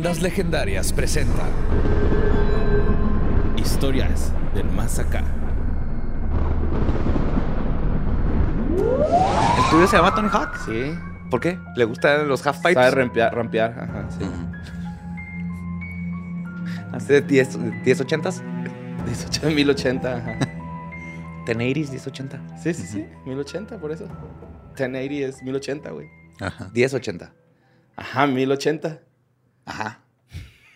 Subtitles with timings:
[0.00, 1.46] Leyendas Legendarias presenta
[3.58, 5.22] Historias del Más Acá.
[9.58, 10.56] ¿El tuyo se llama Tony Hawk?
[10.64, 10.98] Sí.
[11.30, 11.58] ¿Por qué?
[11.76, 12.76] ¿Le gustan los half pipes?
[12.76, 13.78] Sabe rampear, rampear.
[13.78, 14.24] Ajá, sí.
[16.92, 18.42] ¿Hace 10, 1080s?
[19.04, 20.38] 18, 1080, ajá.
[21.44, 22.40] 1080s, 1080.
[22.62, 23.06] Sí, sí, sí.
[23.26, 24.08] 1080, por eso.
[24.78, 26.08] 1080 es 1080, güey.
[26.40, 26.70] Ajá.
[26.72, 27.34] 1080.
[27.96, 29.09] Ajá, 1080.
[29.70, 30.00] Ajá.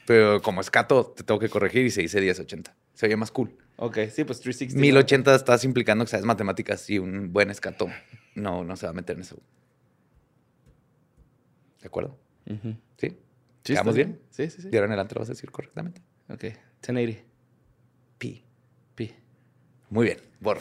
[0.06, 2.74] Pero como escato, te tengo que corregir y se dice 1080.
[2.94, 3.56] Se oye más cool.
[3.76, 4.80] Ok, sí, pues 360.
[4.80, 7.88] 1080 estás implicando que sabes matemáticas y un buen escato.
[8.36, 9.36] No, no se va a meter en eso.
[11.80, 12.16] ¿De acuerdo?
[12.46, 13.08] ¿Sí?
[13.08, 13.16] Sí,
[13.64, 14.20] ¿Quedamos está bien?
[14.30, 14.68] Sí, sí, sí.
[14.68, 16.00] ¿Dieron el antro vas a decir correctamente?
[16.28, 16.44] Ok,
[16.88, 17.24] 1080.
[18.18, 18.44] Pi.
[18.94, 19.14] Pi.
[19.90, 20.60] Muy bien, borre.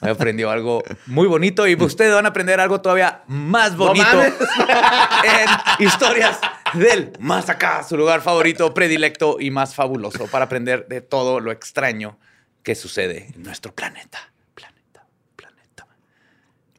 [0.00, 5.84] Me aprendió algo muy bonito y ustedes van a aprender algo todavía más bonito en
[5.84, 6.38] historias
[6.74, 11.52] del más acá, su lugar favorito, predilecto y más fabuloso para aprender de todo lo
[11.52, 12.18] extraño
[12.62, 14.32] que sucede en nuestro planeta.
[14.54, 15.06] Planeta,
[15.36, 15.86] planeta,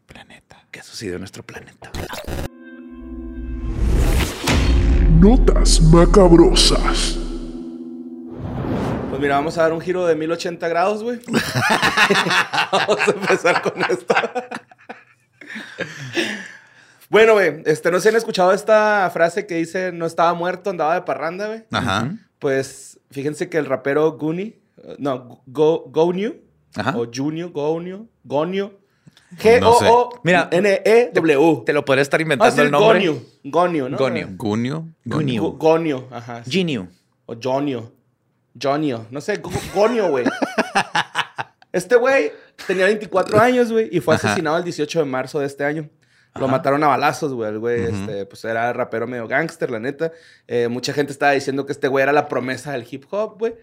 [0.05, 0.63] planeta.
[0.71, 1.91] ¿Qué sucede en nuestro planeta?
[5.19, 7.17] Notas macabrosas.
[9.09, 11.19] Pues mira, vamos a dar un giro de 1080 grados, güey.
[12.71, 14.15] vamos a empezar con esto.
[17.09, 20.69] Bueno, güey, este, no sé si han escuchado esta frase que dice no estaba muerto,
[20.69, 21.63] andaba de parranda, güey.
[21.71, 22.11] Ajá.
[22.39, 26.35] Pues fíjense que el rapero Goonie, eh, no, Go, Gonio,
[26.75, 26.97] Ajá.
[26.97, 28.79] o Junior, Gonio, Gonio,
[29.61, 29.85] No sé.
[30.23, 31.63] Mira, G-O-O-N-E-W.
[31.65, 32.99] Te lo podría estar Ah, inventando sí, el nombre.
[33.07, 33.97] Gonio, Gonio, ¿no?
[33.97, 34.27] Gonio.
[34.37, 34.87] Gunio.
[35.05, 35.41] Gunio.
[35.41, 36.43] Go- Gonio, ajá.
[36.43, 36.51] sí.
[36.51, 36.87] Genio.
[37.25, 37.91] O Jonio.
[38.61, 39.07] Jonio.
[39.09, 40.25] No sé, Go- Gonio, güey.
[41.71, 42.31] Este güey
[42.67, 44.27] tenía 24 años, güey, y fue Ajá.
[44.27, 45.89] asesinado el 18 de marzo de este año.
[46.39, 47.49] Lo mataron a balazos, güey.
[47.51, 47.95] El güey, Ujú.
[47.95, 50.11] este, pues era rapero medio gángster, la neta.
[50.47, 53.55] Eh, mucha gente estaba diciendo que este güey era la promesa del hip hop, güey.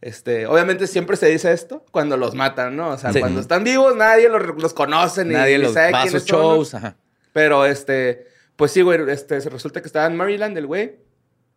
[0.00, 2.90] Este, obviamente siempre se dice esto cuando los matan, ¿no?
[2.90, 3.20] O sea, Sí.
[3.20, 6.44] cuando están vivos, nadie los, los conoce ni, Nadie ni los sabe quiénes son, ¿no?
[6.56, 6.74] shows.
[6.74, 6.96] Ajá.
[7.32, 8.26] Pero este,
[8.56, 10.96] pues sí, güey, este, se resulta que estaba en Maryland el güey.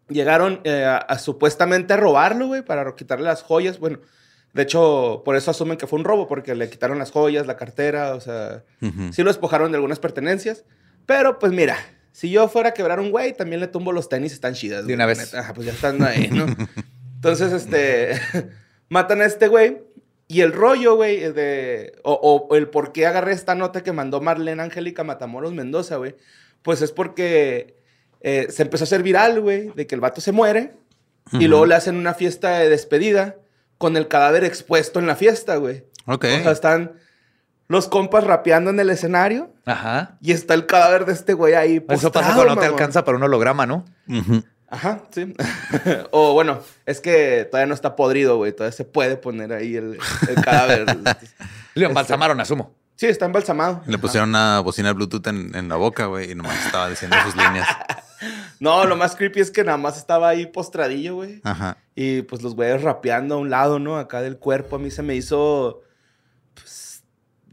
[0.08, 3.80] Llegaron eh, a, a supuestamente a robarlo, güey, para quitarle las joyas.
[3.80, 4.00] Bueno,
[4.54, 7.56] de hecho, por eso asumen que fue un robo, porque le quitaron las joyas, la
[7.58, 9.14] cartera, o sea, Ujú.
[9.14, 10.64] sí lo despojaron de algunas pertenencias.
[11.06, 11.78] Pero pues mira,
[12.12, 14.80] si yo fuera a quebrar un güey, también le tumbo los tenis, están chidas.
[14.82, 15.34] De güey, una la vez.
[15.34, 16.46] Ajá, pues ya están ahí, ¿no?
[17.16, 18.20] Entonces, este,
[18.90, 19.78] matan a este güey.
[20.28, 21.94] Y el rollo, güey, de.
[22.04, 26.16] O, o el por qué agarré esta nota que mandó Marlene Angélica Matamoros Mendoza, güey.
[26.62, 27.76] Pues es porque
[28.22, 30.74] eh, se empezó a hacer viral, güey, de que el vato se muere.
[31.32, 33.36] Y luego le hacen una fiesta de despedida
[33.80, 35.86] con el cadáver expuesto en la fiesta, güey.
[36.06, 36.26] Ok.
[36.26, 36.94] O sea, están
[37.68, 40.18] los compas rapeando en el escenario Ajá.
[40.22, 41.78] y está el cadáver de este güey ahí.
[41.90, 43.86] Eso pasa postrado, cuando no te alcanza para un holograma, ¿no?
[44.68, 45.34] Ajá, sí.
[46.12, 48.52] o bueno, es que todavía no está podrido, güey.
[48.52, 49.98] Todavía se puede poner ahí el,
[50.28, 50.86] el cadáver.
[51.74, 52.76] Le embalsamaron, asumo.
[53.00, 53.82] Sí, está embalsamado.
[53.88, 57.36] Le pusieron una bocina Bluetooth en, en la boca, güey, y nomás estaba diciendo sus
[57.36, 57.68] líneas.
[58.60, 61.40] No, lo más creepy es que nada más estaba ahí postradillo, güey.
[61.44, 61.78] Ajá.
[61.96, 63.98] Y pues los güeyes rapeando a un lado, ¿no?
[63.98, 64.76] Acá del cuerpo.
[64.76, 65.82] A mí se me hizo.
[66.54, 67.04] Pues.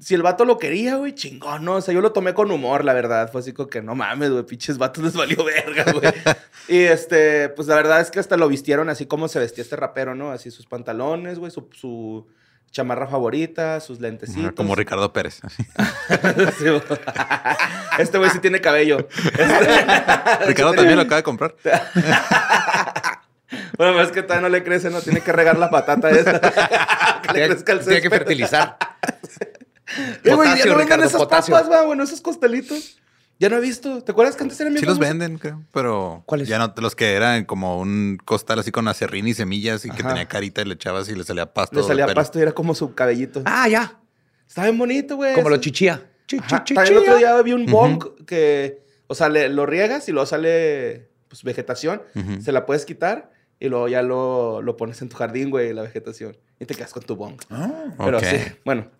[0.00, 1.76] Si el vato lo quería, güey, chingón, ¿no?
[1.76, 3.30] O sea, yo lo tomé con humor, la verdad.
[3.30, 6.12] Fue así como que no mames, güey, pinches vatos les valió verga, güey.
[6.68, 9.76] y este, pues la verdad es que hasta lo vistieron así como se vestía este
[9.76, 10.32] rapero, ¿no?
[10.32, 12.26] Así sus pantalones, güey, su, su
[12.76, 14.52] chamarra favorita, sus lentecitos.
[14.54, 15.40] Como Ricardo Pérez.
[17.98, 19.08] este güey sí tiene cabello.
[20.46, 21.54] Ricardo también lo acaba de comprar.
[23.78, 25.00] Bueno, pero es que todavía no le crece, ¿no?
[25.00, 26.38] Tiene que regar la patata esa.
[26.38, 28.18] que le Tiene, crezca el tiene que césped.
[28.18, 28.76] fertilizar.
[30.24, 31.54] Eh, güey, ya Potasio, no Ricardo, esas potasio.
[31.54, 32.98] papas, va, bueno, esos costelitos.
[33.38, 34.02] Ya no he visto.
[34.02, 35.18] ¿Te acuerdas que antes eran bien Sí los famosos?
[35.18, 35.62] venden, creo.
[35.72, 36.48] Pero ¿Cuáles?
[36.48, 40.02] ya no, los que eran como un costal así con acerrín y semillas y que
[40.02, 41.76] tenía carita y le echabas y le salía pasto.
[41.76, 43.42] Le salía pasto y era como su cabellito.
[43.44, 43.98] Ah, ya.
[44.48, 45.34] Estaba bien bonito, güey.
[45.34, 46.02] Como lo chichía.
[46.26, 50.26] También el otro día vi un bong que, o sea, le- lo riegas y luego
[50.26, 52.02] sale pues, vegetación.
[52.42, 53.30] Se la puedes quitar
[53.60, 56.36] y luego ya lo, lo pones en tu jardín, güey, la vegetación.
[56.58, 57.38] Y te quedas con tu bong.
[57.98, 58.24] Pero Ok.
[58.24, 58.90] sí, bueno.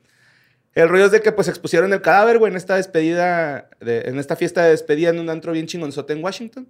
[0.76, 4.18] El rollo es de que pues expusieron el cadáver, güey, en esta despedida, de- en
[4.18, 6.68] esta fiesta de despedida en un antro bien chingonzote en Washington.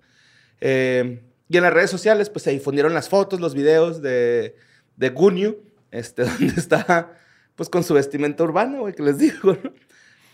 [0.61, 4.57] Eh, y en las redes sociales, pues se difundieron las fotos, los videos de,
[4.97, 5.57] de Gunyu,
[5.91, 7.19] este, donde está,
[7.57, 9.57] pues con su vestimenta urbana, güey, que les digo.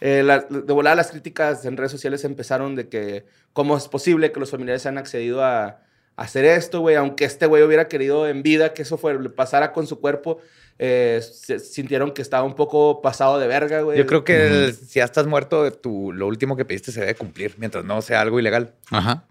[0.02, 4.40] Eh, de volada las críticas en redes sociales empezaron de que cómo es posible que
[4.40, 5.78] los familiares han accedido a, a
[6.16, 9.72] hacer esto, güey, aunque este güey hubiera querido en vida que eso fue, le pasara
[9.72, 10.38] con su cuerpo,
[10.84, 13.96] eh, se- sintieron que estaba un poco pasado de verga, güey.
[13.96, 17.14] Yo creo que el- si ya estás muerto, tu, lo último que pediste se debe
[17.14, 18.74] cumplir, mientras no sea algo ilegal.
[18.90, 19.22] Ajá.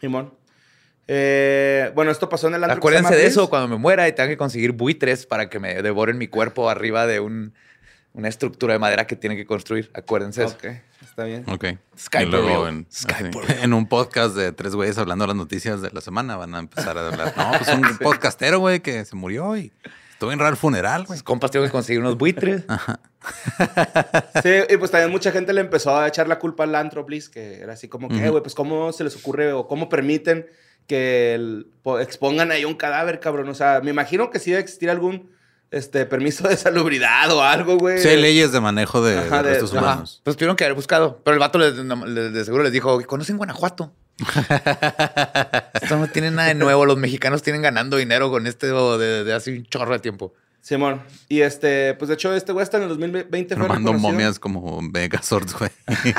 [0.00, 0.32] Simón.
[1.08, 4.08] Eh, bueno, esto pasó en el antro que se Acuérdense de eso cuando me muera
[4.08, 7.52] y tenga que conseguir buitres para que me devoren mi cuerpo arriba de un,
[8.14, 9.90] una estructura de madera que tienen que construir.
[9.92, 10.56] Acuérdense de eso.
[10.56, 10.64] Ok,
[11.02, 11.44] está bien.
[11.48, 11.66] Ok.
[11.98, 15.36] Skype y luego en, Skype así, en un podcast de tres güeyes hablando de las
[15.36, 17.34] noticias de la semana van a empezar a hablar.
[17.36, 19.72] No, pues un podcastero, güey, que se murió y
[20.22, 21.20] estuvo en el funeral, güey.
[21.20, 22.62] Compas tengo que conseguir unos buitres.
[24.42, 27.28] Sí, y pues también mucha gente le empezó a echar la culpa al antro Bliss,
[27.28, 28.24] que era así como que, Ujú.
[28.24, 30.46] "Eh, güey, pues cómo se les ocurre o cómo permiten
[30.88, 31.68] que el-
[32.00, 33.48] expongan ahí un cadáver, cabrón.
[33.48, 35.30] O sea, me imagino que sí debe existir algún
[35.70, 37.98] este, permiso de salubridad o algo, güey.
[38.00, 39.80] Sí, hay leyes de manejo de, Ajá, de de- restos ajá.
[39.82, 40.20] humanos.
[40.24, 41.20] Pues tuvieron que haber buscado.
[41.24, 43.92] Pero el vato les- no- les- de seguro les dijo, ¿conocen Guanajuato?
[45.82, 46.86] Esto no tiene nada de nuevo.
[46.86, 50.32] Los mexicanos tienen ganando dinero con este de, de hace un chorro de tiempo.
[50.62, 51.02] Simón.
[51.28, 54.12] Y este, pues de hecho, este güey hasta en el 2020 fue Armando reconocido.
[54.12, 55.70] momias como Megazords, güey.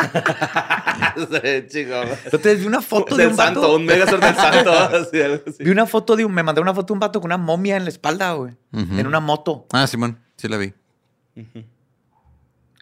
[1.16, 1.94] Sí, chico.
[2.26, 3.76] Entonces vi una foto de un santo, vato.
[3.76, 4.72] un megazord del santo.
[4.98, 5.64] así, algo así.
[5.64, 7.78] Vi una foto de un, me mandó una foto de un vato con una momia
[7.78, 8.54] en la espalda, güey.
[8.74, 9.68] En una moto.
[9.72, 10.74] Ah, Simón, sí la vi.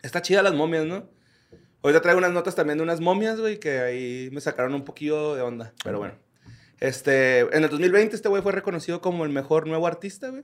[0.02, 1.04] Está chida las momias, ¿no?
[1.84, 5.36] Ahorita traigo unas notas también de unas momias, güey, que ahí me sacaron un poquillo
[5.36, 5.74] de onda.
[5.84, 6.14] Pero bueno.
[6.80, 10.44] Este, en el 2020 este güey fue reconocido como el mejor nuevo artista, güey.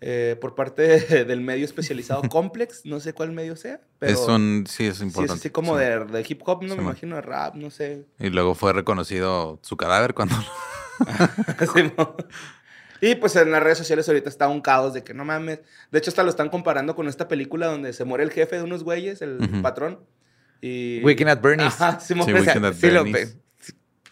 [0.00, 0.82] Eh, por parte
[1.24, 2.84] del medio especializado Complex.
[2.84, 4.12] No sé cuál medio sea, pero...
[4.12, 5.34] es un, sí, es Sí, importante.
[5.34, 5.84] es así como Sí.
[5.84, 6.70] de, de hip hop, ¿no?
[6.70, 6.84] Sí, me man.
[6.86, 8.06] imagino, de rap, no sé.
[8.18, 10.34] Y luego fue reconocido su cadáver cuando...
[11.72, 12.14] Simón.
[13.00, 15.60] y pues en las redes sociales ahorita está un caos de que no mames.
[15.92, 18.62] De hecho, hasta lo están comparando con esta película donde se muere el jefe de
[18.62, 20.00] unos güeyes, el patrón.
[20.66, 21.04] Y...
[21.04, 21.80] Weekend at Bernie's.
[21.80, 22.00] Ajá.
[22.00, 23.36] Sí, O sea, Weekend at Sí, lo- Bernie's.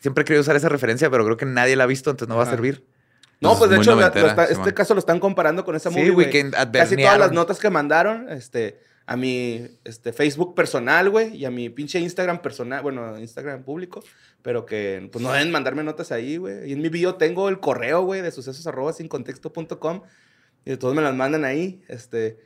[0.00, 2.36] siempre he querido usar esa referencia, pero creo que nadie la ha visto, entonces no
[2.36, 2.84] va a servir.
[3.40, 6.10] No, pues de hecho, la- está- este caso lo están comparando con esa Sí, movie.
[6.10, 6.26] güey.
[6.26, 11.10] Weekend at Casi Bernie todas las notas que mandaron este, a mi este, Facebook personal,
[11.10, 14.02] güey, y a mi pinche Instagram personal, bueno, Instagram público,
[14.40, 16.70] pero que pues no deben mandarme notas ahí, güey.
[16.70, 20.02] Y en mi bio tengo el correo, güey, de sucesos arroba sin contexto.com
[20.64, 21.82] y todos me las mandan ahí.
[21.88, 22.38] Este,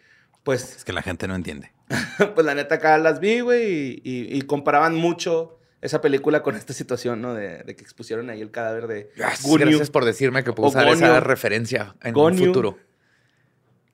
[0.42, 1.72] pues Es que la gente no entiende.
[2.34, 6.56] pues la neta acá las vi, güey, y, y- y comparaban mucho esa película con
[6.56, 7.34] esta situación, ¿no?
[7.34, 9.10] De, de que expusieron ahí el cadáver de
[9.42, 9.58] Gunyu.
[9.66, 12.78] Gracias por decirme que puedo O usar esa referencia en un futuro.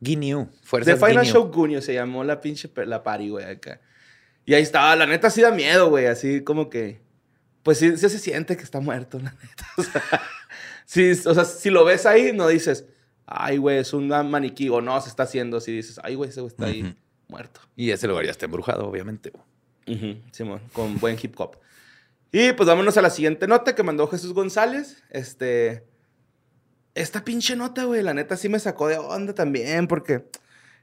[0.03, 0.47] Ginyu.
[0.47, 1.33] The Fuerzas Final Ginyu.
[1.33, 3.81] Show Gunyu se llamó la pinche la party, güey, acá.
[4.47, 7.01] Y ahí estaba, la neta sí da miedo, güey, así como que...
[7.63, 9.67] Pues sí, sí se siente que está muerto, la neta.
[9.79, 10.03] O sea,
[10.85, 12.85] sí, o sea, si lo ves ahí, no dices,
[13.25, 16.41] ay, güey, es un maniquí, o no, se está haciendo así, dices, ay, güey, ese
[16.43, 16.95] güey está ahí.
[17.29, 17.61] Muerto.
[17.77, 19.33] Y ese lugar ya está embrujado, obviamente.
[20.33, 21.59] Simón, con buen hip hop.
[22.33, 25.03] Y pues vámonos a la siguiente nota que mandó Jesús González.
[25.11, 25.85] Este.
[26.95, 30.27] Esta pinche nota, güey, la neta sí me sacó de onda también, porque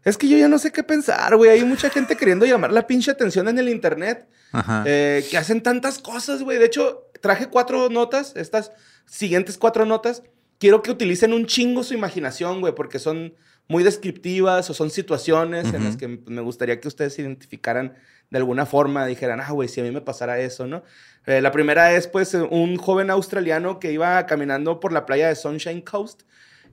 [0.03, 1.51] es que yo ya no sé qué pensar, güey.
[1.51, 4.83] Hay mucha gente queriendo llamar la pinche atención en el internet, Ajá.
[4.86, 6.57] eh, que hacen tantas cosas, güey.
[6.57, 8.71] De hecho, traje cuatro notas, estas
[9.05, 10.24] siguientes cuatro notas.
[10.57, 13.33] Quiero que utilicen un chingo su imaginación, güey, porque son
[13.71, 15.83] muy descriptivas o son situaciones en Ujú.
[15.85, 17.95] las que me gustaría que ustedes se identificaran
[18.29, 20.83] de alguna forma, dijeran, ah, güey, si a mí me pasara eso, ¿no?
[21.25, 25.35] Eh, la primera es, pues, un joven australiano que iba caminando por la playa de
[25.35, 26.23] Sunshine Coast,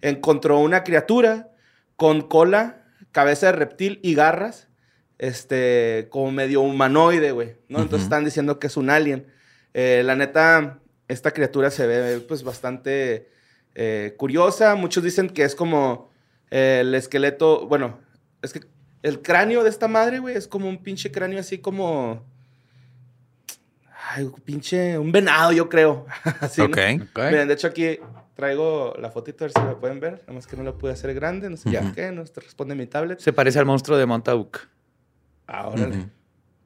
[0.00, 1.50] encontró una criatura
[1.96, 4.68] con cola, cabeza de reptil y garras,
[5.18, 7.78] este, como medio humanoide, güey, ¿no?
[7.78, 8.14] Entonces Ujú.
[8.14, 9.26] están diciendo que es un alien.
[9.74, 13.28] Eh, la neta, esta criatura se ve, pues, bastante
[13.74, 14.74] eh, curiosa.
[14.74, 16.07] Muchos dicen que es como
[16.50, 17.98] el esqueleto, bueno,
[18.42, 18.60] es que
[19.02, 22.24] el cráneo de esta madre, güey, es como un pinche cráneo así como...
[24.10, 26.06] Ay, un pinche, un venado, yo creo.
[26.40, 26.68] Así, ¿no?
[26.68, 26.78] ok.
[27.16, 27.98] Miren, de hecho aquí
[28.34, 30.20] traigo la fotito, a ver si la pueden ver.
[30.20, 32.74] Nada más que no la pude hacer grande, no sé ya qué, no te responde
[32.74, 33.18] mi tablet.
[33.18, 34.60] Se parece al monstruo de Montauk.
[35.46, 35.88] Ahora.
[35.88, 36.08] Ujú.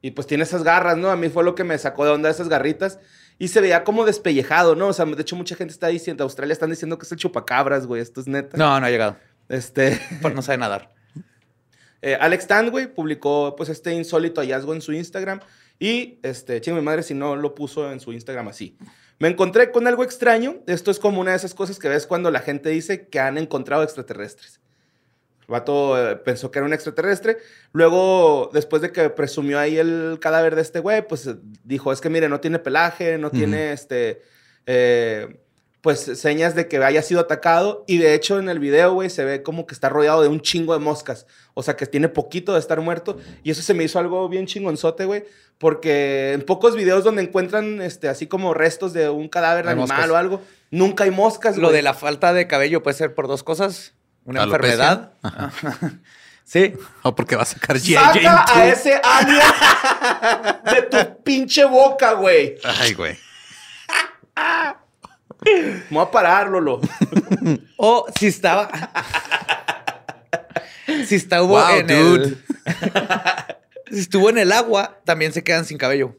[0.03, 1.11] Y pues tiene esas garras, ¿no?
[1.11, 3.01] A mí fue lo que me sacó de onda esas garritas.
[3.39, 4.89] Y se veía como despellejado, ¿no?
[4.89, 7.87] O sea, de hecho mucha gente está diciendo, Australia están diciendo que es el chupacabras,
[7.87, 8.03] güey.
[8.03, 8.57] Esto es neta.
[8.57, 9.17] No, no ha llegado.
[9.53, 10.01] Este...
[10.23, 10.93] Pues no sabe nadar.
[12.01, 15.41] Eh, Alex Tan, güey, publicó pues este insólito hallazgo en su Instagram
[15.79, 18.77] y este, chingo mi madre si no lo puso en su Instagram así.
[19.21, 20.57] Me encontré con algo extraño.
[20.67, 23.39] Esto es como una de esas cosas que ves cuando la gente dice que han
[23.39, 24.61] encontrado extraterrestres.
[25.47, 27.37] vato eh, pensó que era un extraterrestre.
[27.73, 31.29] Luego, después de que presumió ahí el cadáver de este güey, pues
[31.63, 34.23] dijo, es que mire, no tiene pelaje, no tiene este...
[34.67, 35.42] eh,
[35.83, 37.85] pues señas de que haya sido atacado.
[37.89, 40.41] Y de hecho, en el video, güey, se ve como que está rodeado de un
[40.41, 41.27] chingo de moscas.
[41.55, 43.19] O sea, que tiene poquito de estar muerto.
[43.43, 45.25] Y eso se me hizo algo bien chingonzote, güey.
[45.59, 49.89] Porque en pocos videos donde encuentran, este, así como restos de un cadáver Hay animal
[49.89, 50.11] moscas.
[50.11, 53.43] o algo, nunca hay moscas, Lo de la falta de cabello puede ser por dos
[53.43, 53.93] cosas.
[54.25, 55.11] Una Alopecia.
[55.23, 55.51] enfermedad.
[56.45, 56.75] sí.
[57.03, 57.95] O porque va a sacar G.I.
[57.95, 58.79] Saca a Jane 2.
[58.79, 59.43] ese alien
[60.65, 62.57] de tu pinche boca, güey.
[62.63, 63.17] Ay, güey.
[65.45, 66.81] Me voy a parar, Lolo.
[67.77, 68.69] O si estaba.
[71.07, 72.25] si estuvo Wow, en dude.
[72.25, 72.45] el.
[73.95, 76.17] si estuvo en el agua, también se quedan sin cabello.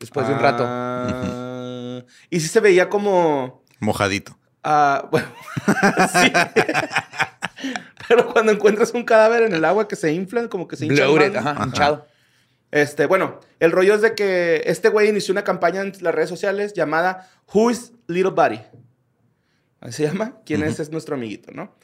[0.00, 0.64] Después de un rato.
[0.66, 3.62] Ah, y sí se veía como...
[3.78, 4.36] Mojadito.
[4.64, 5.28] ah, bueno,
[6.12, 6.32] sí.
[8.08, 10.98] Pero cuando encuentras un cadáver en el agua que se inflan, como que se más,
[10.98, 11.38] ¿no?
[11.50, 12.06] ajá, hinchado.
[12.72, 16.30] Este, bueno, el rollo es de que este güey inició una campaña en las redes
[16.30, 18.60] sociales llamada Who is Little Buddy?
[19.80, 20.40] Así se llama.
[20.46, 20.80] ¿Quién es?
[20.80, 21.76] Es nuestro amiguito, ¿no?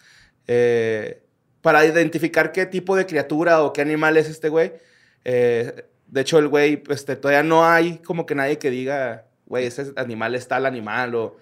[0.46, 1.22] Eh,
[1.60, 4.72] para identificar qué tipo de criatura o qué animal es este güey.
[5.24, 9.66] Eh, de hecho, el güey, este, todavía no hay como que nadie que diga, güey,
[9.66, 11.36] ese animal es tal animal o...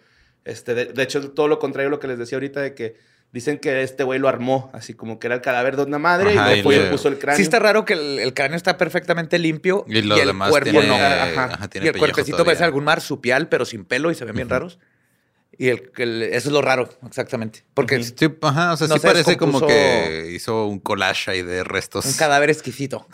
[0.45, 2.97] Este, de, de hecho, todo lo contrario a lo que les decía ahorita de que
[3.37, 6.37] dicen que este güey lo armó, así como que era el cadáver de una madre
[6.37, 7.37] Ajá, y y luego le- puso el cráneo.
[7.37, 10.71] Sí está raro que el, el cráneo está perfectamente limpio Y y, el demás cuerpo
[10.71, 10.95] tiene, no.
[10.95, 11.45] Ajá.
[11.53, 12.45] ajá, tiene y el cuerpecito todavía.
[12.51, 14.79] parece algún marsupial, pero sin pelo y se ven bien raros.
[15.59, 17.63] Y el, el- eso es lo raro, exactamente.
[17.75, 21.43] Porque Sí, ajá, o sea, No sí se parece como que hizo un collage ahí
[21.43, 22.05] de restos.
[22.07, 23.07] un cadáver exquisito.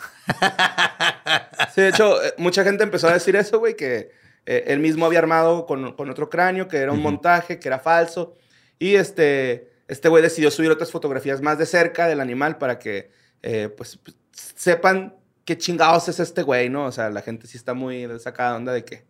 [1.73, 4.11] Sí, de hecho, eh, mucha gente empezó a decir eso, güey, que
[4.45, 7.79] eh, él mismo había armado con, con otro cráneo, que era un montaje, que era
[7.79, 8.35] falso.
[8.79, 13.11] Y este, este güey decidió subir otras fotografías más de cerca del animal para que,
[13.43, 13.99] eh, pues,
[14.33, 16.85] sepan qué chingados es este güey, ¿no?
[16.85, 19.05] O sea, la gente sí está muy sacada de onda de que,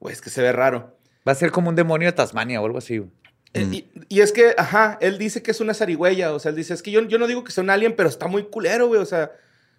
[0.00, 0.98] güey, es que se ve raro.
[1.26, 3.00] Va a ser como un demonio de Tasmania o algo así.
[3.54, 6.32] Eh, y, y es que, ajá, él dice que es una zarigüeya.
[6.32, 8.08] O sea, él dice, es que yo, yo no digo que sea un alien, pero
[8.08, 9.00] está muy culero, güey.
[9.00, 9.30] O sea,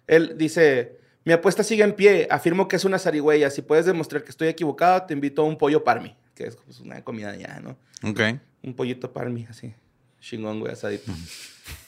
[0.06, 2.28] él dice, mi apuesta sigue en pie.
[2.30, 3.50] Afirmo que es una zarigüeya.
[3.50, 6.80] Si puedes demostrar que estoy equivocado, te invito a un pollo parmi, que es pues,
[6.80, 7.76] una comida ya, ¿no?
[8.08, 8.20] Ok.
[8.62, 9.74] Un pollito parmi, así.
[10.20, 11.12] Chingón, güey, asadito.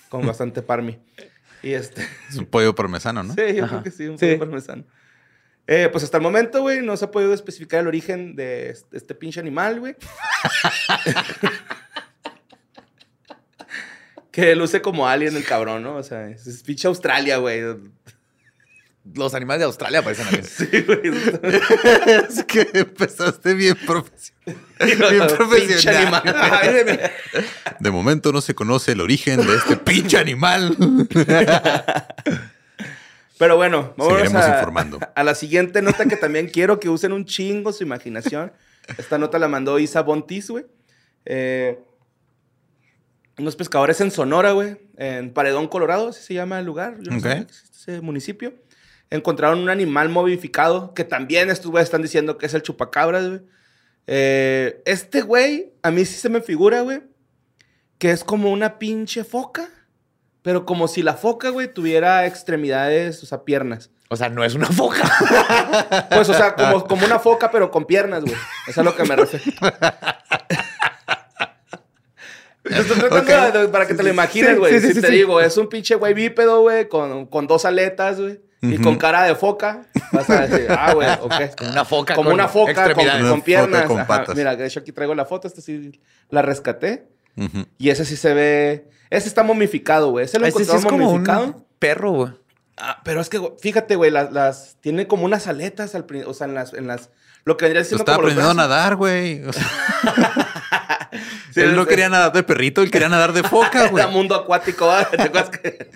[0.08, 0.98] Con bastante parmi.
[1.62, 2.06] Y este...
[2.28, 3.34] Es un pollo parmesano, ¿no?
[3.34, 4.26] Sí, yo creo que sí, un Sí.
[4.26, 4.84] pollo parmesano.
[5.68, 8.96] Eh, pues hasta el momento, güey, no se ha podido especificar el origen de este,
[8.96, 9.94] este pinche animal, güey.
[14.32, 15.96] que luce como alien el cabrón, ¿no?
[15.96, 17.62] O sea, es, es pinche Australia, güey.
[19.14, 20.48] Los animales de Australia parecen aliens.
[20.56, 21.00] Sí, güey.
[22.28, 24.56] es que empezaste bien profesional.
[24.78, 26.22] Bien profesional.
[26.24, 27.10] animal.
[27.80, 30.76] De momento no se conoce el origen de este pinche animal.
[33.38, 35.00] Pero bueno, vamos a, informando.
[35.14, 38.52] a la siguiente nota que también quiero que usen un chingo su imaginación.
[38.98, 40.64] Esta nota la mandó Isa Bontis, güey.
[41.24, 41.78] Eh,
[43.38, 46.98] unos pescadores en Sonora, güey, en Paredón, Colorado, así se llama el lugar.
[47.00, 48.54] Yo no existe ese municipio.
[49.12, 53.40] Encontraron un animal momificado que también estos güeyes están diciendo que es el chupacabras, güey.
[54.06, 57.02] Eh, este güey, a mí sí se me figura, güey,
[57.98, 59.68] que es como una pinche foca.
[60.40, 63.90] Pero como si la foca, güey, tuviera extremidades, o sea, piernas.
[64.08, 65.02] O sea, no es una foca.
[66.10, 68.34] Pues, o sea, como, como una foca, pero con piernas, güey.
[68.66, 69.44] Eso es lo que me refiero.
[72.64, 74.80] Estoy tratando de- para que te lo imagines, güey.
[74.80, 78.20] sí, sí, si te digo, es un pinche güey bípedo, güey, con, con dos aletas,
[78.20, 78.40] güey.
[78.62, 79.82] Y con cara de foca.
[80.12, 81.34] Vas a decir, ah, güey, ok.
[81.58, 83.84] Como una foca Como con una foca con, con Una foca piernas.
[83.84, 84.36] con patas.
[84.36, 85.48] Mira, de hecho aquí traigo la foto.
[85.48, 86.00] Esta sí
[86.30, 87.08] la rescaté.
[87.36, 87.66] Ujú.
[87.78, 88.88] Y ese sí se ve...
[89.10, 90.24] Ese está momificado, güey.
[90.26, 91.44] Ese lo Ese sí es como momificado.
[91.44, 92.32] un perro, güey.
[92.76, 94.76] Ah, pero es que, fíjate, güey, las, las...
[94.80, 96.72] Tiene como unas aletas al O sea, en las...
[96.72, 97.10] En las
[97.44, 98.78] lo que vendría siendo estaba como los aprendiendo a brazos.
[98.78, 99.42] nadar, güey.
[99.48, 101.10] O sea,
[101.52, 104.02] Sí, él no es- quería nadar de perrito, él quería nadar de foca, güey.
[104.02, 105.08] Era mundo acuático, ¿verdad?
[105.10, 105.90] ¿Te acuerdas que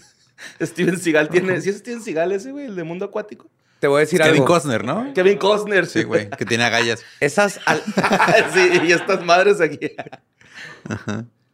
[0.61, 1.61] Steven Seagal tiene...
[1.61, 2.67] ¿Sí es Steven Seagal ese, güey?
[2.67, 3.49] El de mundo acuático.
[3.81, 4.47] Te voy a decir Kevin algo.
[4.47, 5.13] Costner, ¿no?
[5.15, 5.87] Kevin Costner.
[5.87, 7.03] Sí, güey, que tiene agallas.
[7.21, 7.83] Esas, al-
[8.55, 9.79] sí, y estas madres aquí.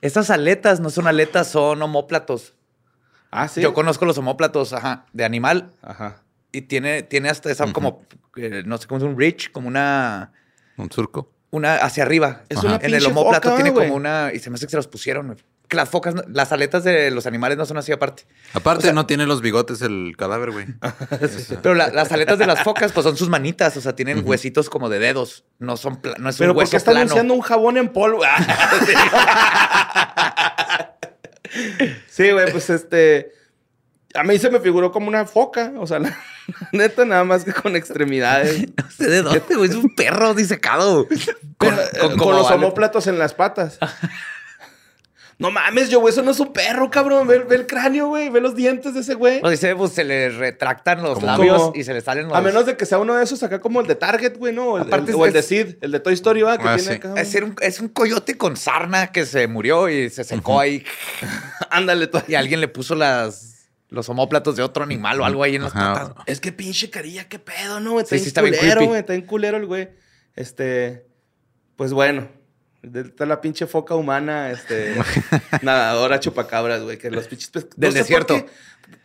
[0.01, 2.55] esas aletas no son aletas, son homóplatos.
[3.31, 3.61] Ah, sí.
[3.61, 5.71] Yo conozco los homóplatos, ajá, de animal.
[5.83, 6.23] Ajá.
[6.53, 8.05] Y tiene, tiene hasta esa como,
[8.37, 10.33] eh, no sé cómo es un ridge, como una,
[10.77, 11.33] Un surco.
[11.51, 12.43] una hacia arriba.
[12.51, 12.67] Es Ajá.
[12.67, 14.87] una En el homóplato foca, tiene como una, y se me hace que se los
[14.89, 15.27] pusieron.
[15.29, 15.39] güey.
[15.73, 18.27] Que las focas, las aletas de los animales no son así aparte.
[18.53, 20.67] Aparte, no tiene los bigotes el cadáver, güey.
[21.63, 24.69] Pero la- las aletas de las focas, pues son sus manitas, o sea, tienen huesitos
[24.69, 25.47] como de dedos.
[25.59, 28.21] No son, no es Pero un ¿por hueso qué están anunciando un jabón en polvo?
[32.09, 33.33] Sí, güey, pues este.
[34.15, 35.73] A mí se me figuró como una foca.
[35.79, 36.15] O sea, la,
[36.73, 38.69] neta, nada más que con extremidades.
[38.77, 39.71] No sé de dónde, güey.
[39.71, 41.07] Es un perro disecado.
[41.57, 43.79] Con, con como los vale- homóplatos en las patas.
[45.43, 47.27] No mames, yo, güey, eso no es un perro, cabrón.
[47.27, 48.29] Ve, ve el cráneo, güey.
[48.31, 49.43] Ve los dientes de ese güey.
[49.43, 51.73] No, dice, pues se le retractan los labios ¿Cómo?
[51.75, 52.37] y se le salen los...
[52.37, 54.67] A menos de que sea uno de esos acá como el de Target, güey, ¿no?
[54.69, 56.57] O el, Aparte el- o el de Sid, el de Toy Story, ¿va?
[56.57, 56.97] Que Ah, tiene sí.
[56.97, 57.15] acá.
[57.21, 60.85] Es un, es un coyote con sarna que se murió y se secó ahí.
[61.71, 62.23] Ándale, tú.
[62.29, 65.73] Y alguien le puso las, los homóplatos de otro animal o algo ahí en las
[65.73, 66.13] patas.
[66.27, 67.93] Es que pinche carilla, qué pedo, ¿no?
[67.93, 68.07] güey?
[68.07, 69.01] Sí, está bien culero, güey.
[69.01, 69.89] Está bien culero el güey.
[70.37, 71.05] Este.
[71.77, 72.29] Pues bueno.
[72.83, 74.97] Está la pinche foca humana, este.
[75.63, 76.99] nadadora chupacabras, güey.
[76.99, 78.35] Que los pinches pes- Del desierto.
[78.35, 78.51] Por qué,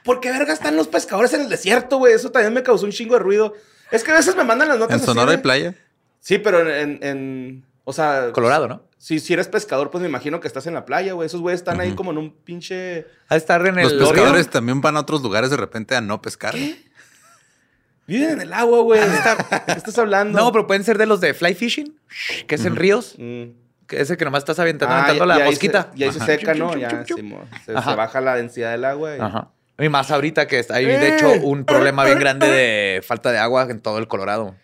[0.04, 2.14] ¿Por qué verga están los pescadores en el desierto, güey?
[2.14, 3.54] Eso también me causó un chingo de ruido.
[3.92, 5.00] Es que a veces me mandan las notas.
[5.00, 5.76] En Sonora hay playa.
[6.20, 8.32] Sí, pero en, en, en- O sea.
[8.32, 8.82] Colorado, ¿no?
[8.98, 11.28] Si, si eres pescador, pues me imagino que estás en la playa, güey.
[11.28, 12.76] Esos güeyes están ahí como en un pinche.
[12.76, 14.52] De estar en Los el pescadores río.
[14.52, 16.56] también van a otros lugares de repente a no pescar.
[18.08, 19.02] Viven en el agua, güey.
[19.66, 20.40] ¿Qué estás hablando?
[20.40, 22.00] No, pero pueden ser de los de fly fishing,
[22.48, 23.16] que es en ríos.
[23.18, 23.44] Mm.
[23.90, 25.90] Ese que nomás estás aventando, Ah, aventando y- la y mosquita.
[25.94, 26.26] Se, y ahí se Ajá.
[26.26, 26.72] seca, Chup, ¿no?
[26.74, 27.20] chup, Ya, chup,
[27.66, 29.16] se, se baja la densidad del agua.
[29.16, 29.52] y- Ajá.
[29.80, 33.38] Y más ahorita que está- hay, de hecho, un problema bien grande de falta de
[33.38, 34.56] agua en todo el Colorado.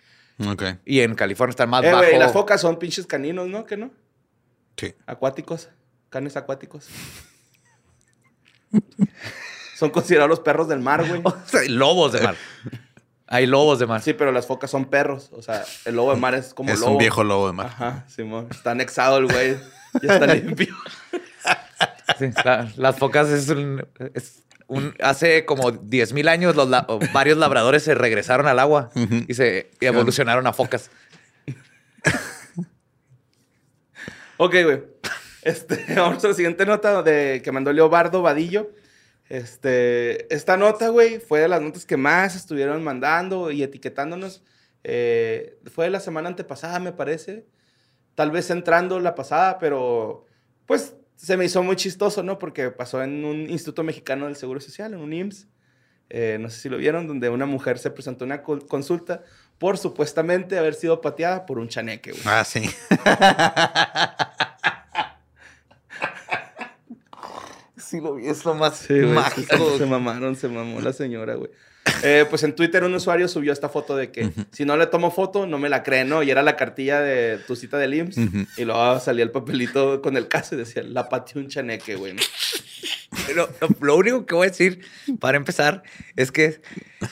[0.47, 0.63] Ok.
[0.85, 2.03] Y en California está más Eh, bajo.
[2.03, 3.65] güey, las focas son pinches caninos, ¿no?
[3.65, 3.91] ¿Qué no?
[4.75, 4.95] Sí.
[5.05, 5.69] Acuáticos.
[6.09, 6.87] Canes acuáticos.
[9.77, 11.21] son considerados los perros del mar, güey.
[11.23, 12.35] O sea, lobos de mar.
[13.33, 14.01] Hay lobos de mar.
[14.01, 15.29] Sí, pero las focas son perros.
[15.33, 16.91] O sea, el lobo de mar es como Es lobo.
[16.93, 17.65] un viejo lobo de mar.
[17.67, 18.47] Ajá, Simón.
[18.51, 19.57] Está anexado el güey.
[20.01, 20.75] Ya está limpio.
[22.19, 26.85] Sí, la- las focas es un, es un- Hace como 10 mil años los la-
[27.13, 28.91] varios labradores se regresaron al agua
[29.27, 30.91] y se y evolucionaron a focas.
[34.37, 34.83] Ok, güey.
[35.43, 38.69] Este, vamos a la siguiente nota de, que mandó Leobardo Vadillo.
[39.29, 44.43] Este, esta nota, güey, fue de las notas que más estuvieron mandando y etiquetándonos.
[44.83, 47.45] Eh, fue de la semana antepasada, me parece.
[48.15, 50.25] Tal vez entrando la pasada, pero
[50.65, 52.38] pues se me hizo muy chistoso, ¿no?
[52.38, 55.47] Porque pasó en un Instituto Mexicano del Seguro Social, en un IMSS.
[56.09, 59.23] Eh, no sé si lo vieron, donde una mujer se presentó a una consulta
[59.57, 62.23] por supuestamente haber sido pateada por un chaneque, güey.
[62.25, 62.69] Ah, sí.
[67.93, 69.71] Sí, lo vi, es lo más Sí, güey, mágico.
[69.73, 71.51] Se, se mamaron, se mamó la señora, güey.
[72.01, 75.12] Eh, pues en Twitter un usuario subió esta foto de que si no le tomo
[75.12, 76.23] foto, no me la creen, ¿no?
[76.23, 78.17] Y era la cartilla de tu cita del IMSS.
[78.58, 82.13] Y luego salía el papelito con el caso y decía, la pateó un chaneque, güey.
[82.13, 82.21] ¿no?
[83.36, 84.79] Lo, lo- lo único que voy a decir
[85.19, 85.84] para empezar
[86.15, 86.62] es que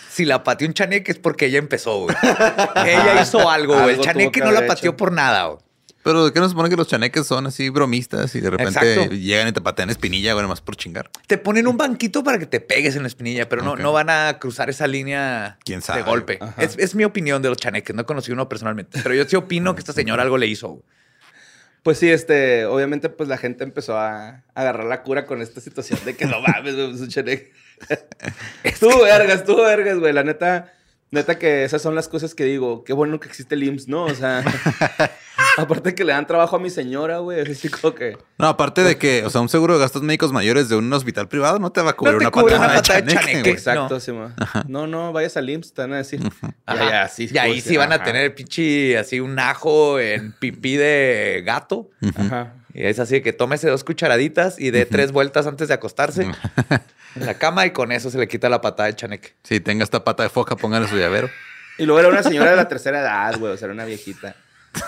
[0.10, 2.15] si la pateó un chaneque es porque ella empezó, güey.
[2.86, 3.96] ella hizo algo, güey.
[3.96, 4.98] El chaneque no la pateó hecho.
[4.98, 5.60] por nada, güey.
[6.04, 9.16] Pero ¿de qué nos supone que los chaneques son así bromistas y de repente Exacto.
[9.16, 11.10] llegan y te patean espinilla, güey, nomás por chingar?
[11.28, 14.10] Te ponen un banquito para que te pegues en la espinilla, pero no, no van
[14.10, 16.40] a cruzar esa línea ¿Quién sabe, de golpe.
[16.58, 17.96] Es, es mi opinión de los chaneques.
[17.96, 20.84] No conocí uno personalmente, pero yo sí opino que esta señora algo le hizo.
[21.84, 25.62] Pues sí, este, obviamente, pues la gente empezó a, a agarrar la cura con esta
[25.62, 27.52] situación de que no mames, güey, es un chaneque.
[28.64, 30.14] estuvo vergas, estuvo vergas, güey.
[30.14, 30.74] La neta,
[31.12, 34.06] neta que esas son las cosas que digo, qué bueno que existe el IMSS, ¿no?
[34.06, 34.43] O sea,
[35.58, 38.17] aparte que le dan trabajo a mi señora, güey, es así como que...
[38.38, 41.28] No, aparte de que, o sea, un seguro de gastos médicos mayores de un hospital
[41.28, 43.08] privado no te va a cubrir No te una cubre patada una de patada de
[43.13, 43.50] chaneque, chaneque.
[43.52, 44.00] Exacto, No.
[44.00, 44.36] sí, ma.
[44.67, 46.21] No, no, vayas al IMSS, te van a decir.
[46.65, 46.86] Ajá.
[46.86, 47.30] Ya, ya, sí.
[47.32, 48.06] y ahí sí van a ajá.
[48.06, 51.89] tener pinche así un ajo en pipí de gato.
[52.15, 52.54] Ajá.
[52.74, 56.24] Y es así de que tómese dos cucharaditas y dé tres vueltas antes de acostarse
[57.16, 59.34] en la cama y con eso se le quita la patada de chaneque.
[59.44, 61.30] Si tenga esta pata de foca, póngale su llavero.
[61.78, 64.36] Y luego era una señora de la tercera edad, güey, o sea, era una viejita.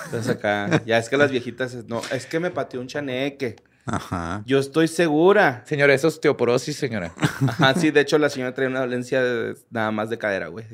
[0.05, 3.55] Entonces acá, ya es que las viejitas, no, es que me pateó un chaneque.
[3.85, 4.43] Ajá.
[4.45, 5.63] Yo estoy segura.
[5.65, 7.13] Señora, eso es osteoporosis, señora.
[7.47, 10.65] Ajá, sí, de hecho la señora traía una dolencia de- nada más de cadera, güey.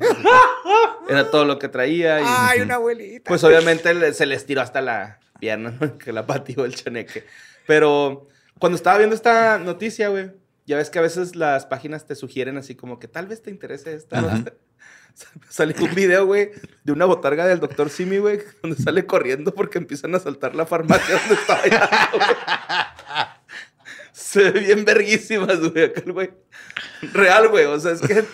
[1.08, 2.20] Era todo lo que traía.
[2.56, 3.28] Y, una abuelita.
[3.28, 5.98] Pues obviamente se les tiró hasta la pierna, ¿no?
[5.98, 7.24] que la pateó el chaneque.
[7.66, 10.30] Pero cuando estaba viendo esta noticia, güey,
[10.66, 13.50] ya ves que a veces las páginas te sugieren así como que tal vez te
[13.50, 14.44] interese esta.
[15.48, 16.52] Salió un video, güey,
[16.84, 20.66] de una botarga del doctor Simi, güey, donde sale corriendo porque empiezan a saltar la
[20.66, 22.36] farmacia donde estaba güey.
[24.12, 26.30] Se ve bien verguísimas, güey, acá el güey.
[27.12, 28.24] Real, güey, o sea, es que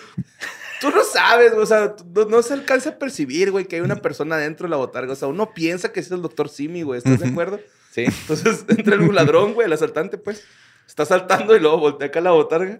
[0.81, 3.81] tú no sabes, güey, o sea, no, no se alcanza a percibir, güey, que hay
[3.81, 5.13] una persona dentro de la botarga.
[5.13, 7.59] O sea, uno piensa que es el doctor Simi, güey, ¿estás de acuerdo?
[7.91, 8.05] Sí.
[8.05, 10.43] Entonces entra el ladrón, güey, el asaltante, pues.
[10.87, 12.79] Está saltando y luego voltea acá la botarga.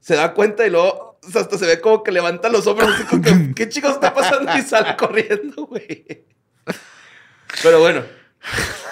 [0.00, 2.90] Se da cuenta y luego o sea, hasta se ve como que levanta los hombros
[2.94, 4.56] así como que, ¿qué chicos está pasando?
[4.56, 6.24] Y sale corriendo, güey.
[7.62, 8.02] Pero bueno,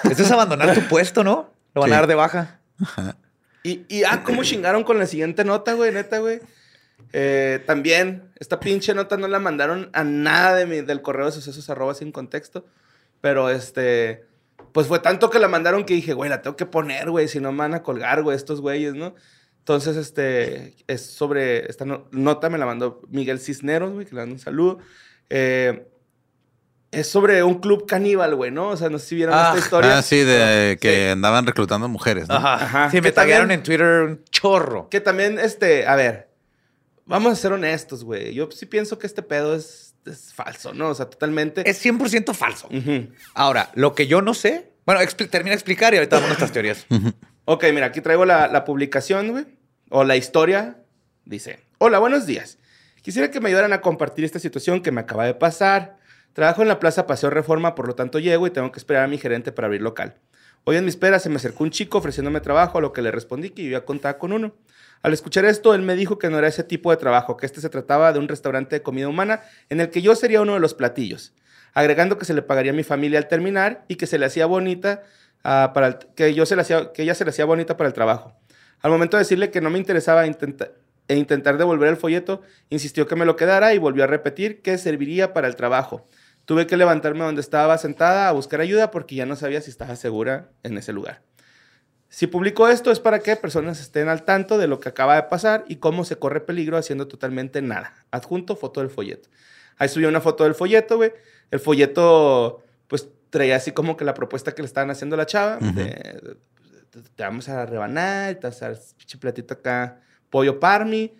[0.09, 1.53] Eso es abandonar tu puesto, ¿no?
[1.75, 1.93] Lo van Sí.
[1.93, 2.59] a dar de baja.
[3.63, 6.41] Y, y ah, cómo chingaron con la siguiente nota, güey, neta, güey.
[7.11, 11.31] Eh, también, esta pinche nota no la mandaron a nada de mi- del correo de
[11.31, 12.65] sucesos arroba sin contexto.
[13.21, 14.25] Pero este,
[14.71, 17.39] pues fue tanto que la mandaron que dije, güey, la tengo que poner, güey, si
[17.39, 19.15] no me van a colgar, güey, estos güeyes, ¿no?
[19.59, 24.21] Entonces, este, es sobre, esta no- nota me la mandó Miguel Cisneros, güey, que le
[24.21, 24.79] mando un saludo.
[25.29, 25.87] Eh,
[26.91, 28.67] es sobre un club caníbal, güey, ¿no?
[28.69, 29.97] O sea, no sé si vieron Ah, esta historia.
[29.97, 32.27] Ah, sí, de que andaban reclutando mujeres.
[32.27, 32.35] ¿no?
[32.35, 32.55] Ajá.
[32.55, 32.91] Ajá.
[32.91, 34.89] Sí, me taguearon en Twitter un chorro.
[34.89, 36.29] Que también, este, a ver,
[37.05, 38.33] vamos a ser honestos, güey.
[38.33, 40.89] Yo sí pienso que este pedo es, es falso, ¿no?
[40.89, 41.69] O sea, totalmente.
[41.69, 42.67] Es 100% falso.
[42.67, 43.09] Ujú.
[43.33, 44.71] Ahora, lo que yo no sé.
[44.85, 46.85] Bueno, expli- termina de explicar y ahorita vamos a nuestras teorías.
[47.45, 49.45] Ok, mira, aquí traigo la, la publicación, güey.
[49.89, 50.77] O la historia.
[51.25, 52.57] Dice: Hola, buenos días.
[53.01, 55.97] Quisiera que me ayudaran a compartir esta situación que me acaba de pasar.
[56.31, 59.07] Trabajo en la Plaza Paseo Reforma, por lo tanto llego y tengo que esperar a
[59.09, 60.15] mi gerente para abrir local.
[60.63, 63.11] Hoy en mi espera se me acercó un chico ofreciéndome trabajo, a lo que le
[63.11, 64.55] respondí que yo ya contaba con uno.
[65.03, 67.59] Al escuchar esto, él me dijo que no era ese tipo de trabajo, que este
[67.59, 70.61] se trataba de un restaurante de comida humana en el que yo sería uno de
[70.61, 71.33] los platillos,
[71.73, 74.45] agregando que se le pagaría a mi familia al terminar y que se le hacía
[74.45, 75.03] bonita
[75.43, 77.93] ah, para que yo se le hacía, que ella se le hacía bonita para el
[77.93, 78.33] trabajo.
[78.79, 83.17] Al momento de decirle que no me interesaba e intentar devolver el folleto, insistió que
[83.17, 86.07] me lo quedara y volvió a repetir que serviría para el trabajo.
[86.45, 89.97] Tuve que levantarme donde estaba sentada a buscar ayuda porque ya no sabía si estaba
[89.97, 91.21] segura en ese lugar.
[92.15, 95.23] Si publico esto es para que personas estén al tanto de lo que acaba de
[95.23, 97.91] pasar y cómo se corre peligro haciendo totalmente nada.
[98.11, 99.29] Adjunto foto del folleto.
[99.79, 101.11] Ahí subió una foto del folleto, güey.
[101.49, 105.25] El folleto, pues, traía así como que la propuesta que le estaban haciendo a la
[105.25, 105.57] chava.
[105.59, 105.73] Ujú.
[105.73, 106.37] de-
[107.15, 109.99] te, vamos a rebanar, te vas a dar pinche platito acá,
[110.29, 111.15] pollo parmi.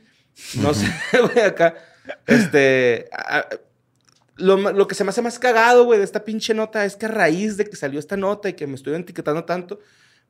[0.61, 0.85] No sé,
[1.19, 1.73] güey, acá.
[2.27, 3.09] Este...
[3.11, 3.47] a-
[4.35, 7.07] lo, lo que se me hace más cagado, güey, de esta pinche nota es que
[7.07, 9.79] a raíz de que salió esta nota y que me estuvieron etiquetando tanto,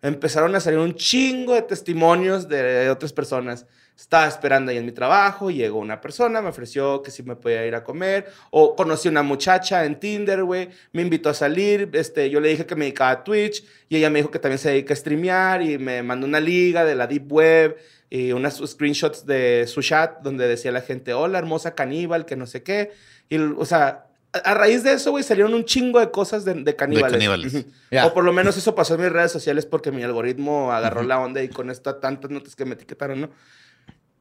[0.03, 3.65] empezaron a salir un chingo de testimonios de otras personas.
[3.97, 7.65] Estaba esperando ahí en mi trabajo, llegó una persona, me ofreció que si me podía
[7.65, 12.29] ir a comer, o conocí una muchacha en Tinder, güey, me invitó a salir, este,
[12.29, 14.71] yo le dije que me dedicaba a Twitch, y ella me dijo que también se
[14.71, 17.77] dedica a streamear, y me mandó una liga de la Deep Web,
[18.09, 22.47] y unas screenshots de su chat, donde decía la gente, hola, hermosa caníbal, que no
[22.47, 22.91] sé qué,
[23.29, 26.75] y, o sea, a, raíz de eso, güey, salieron un chingo de cosas de, de
[26.75, 27.11] caníbales.
[27.11, 27.53] caníbales.
[27.53, 27.65] Ujú.
[27.91, 28.07] Ya.
[28.07, 31.19] O por lo menos eso pasó en mis redes sociales porque mi algoritmo agarró la
[31.19, 33.29] onda y con esto tantas notas que me etiquetaron, ¿no?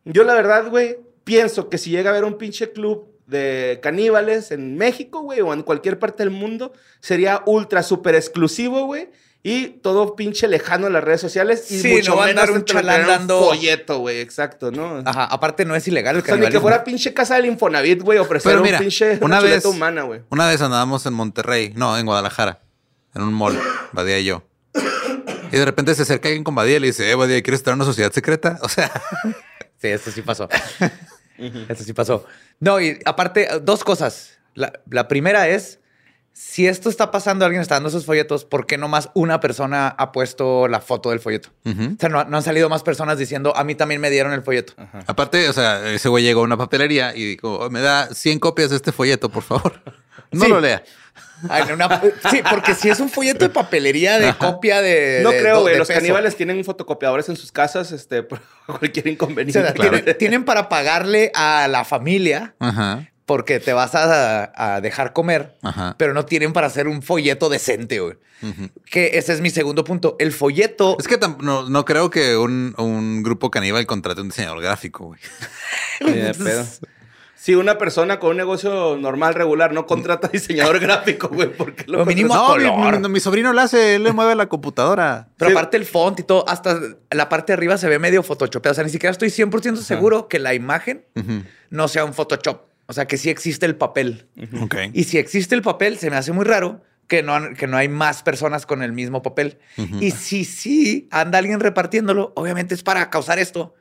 [0.04, 4.50] Yo la verdad, güey, pienso que si llega a haber un pinche club de caníbales
[4.50, 9.10] en México, güey, o en cualquier parte del mundo, sería ultra super exclusivo, güey.
[9.44, 11.68] Y todo pinche lejano en las redes sociales.
[11.72, 14.70] Y Sí, mucho no va a andar un te lo chalán dando- folleto, güey, exacto,
[14.70, 15.02] ¿no?
[15.04, 16.60] Ajá, aparte no es ilegal el O sea, ni que canibalismo.
[16.62, 20.20] fuera pinche casa del Infonavit, güey, ofrecer un pinche una vez- humana, güey.
[20.30, 22.60] Una vez andábamos en Monterrey, no, en Guadalajara,
[23.16, 23.58] en un mall,
[23.92, 24.44] Badía y yo.
[25.50, 27.72] Y de repente se acerca alguien con Badía y le dice, eh, Badía, ¿quieres estar
[27.72, 28.58] en una sociedad secreta?
[28.62, 28.90] O sea,
[29.82, 30.48] Sí, esto sí pasó.
[31.68, 32.24] esto sí pasó.
[32.60, 34.38] No, y aparte, dos cosas.
[34.54, 35.80] La, la primera es,
[36.32, 39.88] si esto está pasando, alguien está dando esos folletos, ¿por qué no más una persona
[39.88, 41.50] ha puesto la foto del folleto?
[41.66, 44.42] O sea, no, no han salido más personas diciendo, a mí también me dieron el
[44.42, 44.72] folleto.
[45.06, 48.38] aparte, o sea, ese güey llegó a una papelería y dijo, "Oh, me da 100
[48.38, 49.80] copias de este folleto, por favor.
[50.30, 50.50] No Sí.
[50.50, 50.82] lo lea.
[51.50, 55.20] Ay, una- sí, porque si es un folleto de papelería de copia de.
[55.22, 55.76] No de- creo, güey.
[55.76, 56.00] Los peso.
[56.00, 59.60] caníbales tienen fotocopiadores en sus casas, este, por cualquier O inconveniente.
[59.60, 65.14] sea, tienen, tienen para pagarle a la familia Ajá, porque te vas a, a dejar
[65.14, 65.94] comer, ajá.
[65.96, 68.16] pero no tienen para hacer un folleto decente, güey.
[68.84, 70.16] Que ese es mi segundo punto.
[70.18, 70.96] El folleto.
[70.98, 75.20] Es que no, no creo que un, un grupo caníbal contrate un diseñador gráfico, güey.
[77.34, 81.98] Si una persona con un negocio normal, regular, no contrata diseñador gráfico, güey, porque lo
[81.98, 83.00] Lo mínimo No, mi, color.
[83.00, 85.28] mi- mi sobrino lo hace, él le mueve la computadora.
[85.38, 85.56] Pero Sí.
[85.56, 86.78] aparte el font y todo, hasta
[87.10, 88.70] la parte de arriba se ve medio photoshopeado.
[88.72, 91.04] O sea, ni siquiera estoy 100% seguro que la imagen
[91.70, 92.60] no sea un Photoshop.
[92.92, 94.26] O sea, que sí existe el papel.
[94.92, 97.88] Y si existe el papel, se me hace muy raro que no, que no hay
[97.88, 99.56] más personas con el mismo papel.
[99.98, 103.74] Y si sí anda alguien repartiéndolo, obviamente es para causar esto.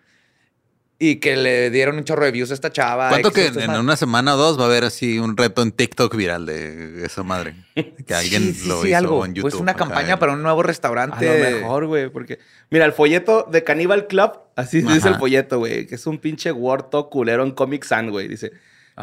[0.98, 3.10] Y que le dieron un chorro de views a esta chava.
[3.10, 6.16] ¿Cuánto que en una semana o dos va a haber así un reto en TikTok
[6.16, 7.56] viral de esa madre?
[8.08, 9.26] Que alguien Sí, sí, lo sí, hizo algo.
[9.26, 9.50] en YouTube.
[9.52, 11.26] Pues una campaña para un nuevo A restaurante.
[11.26, 12.40] lo mejor, güey, porque...
[12.70, 16.18] Mira, el folleto de Cannibal Club, así se dice el folleto, güey, que es un
[16.20, 18.28] pinche Word culero en Comic Sans, güey.
[18.28, 18.52] Dice,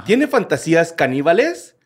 [0.05, 1.77] ¿tiene fantasías caníbales?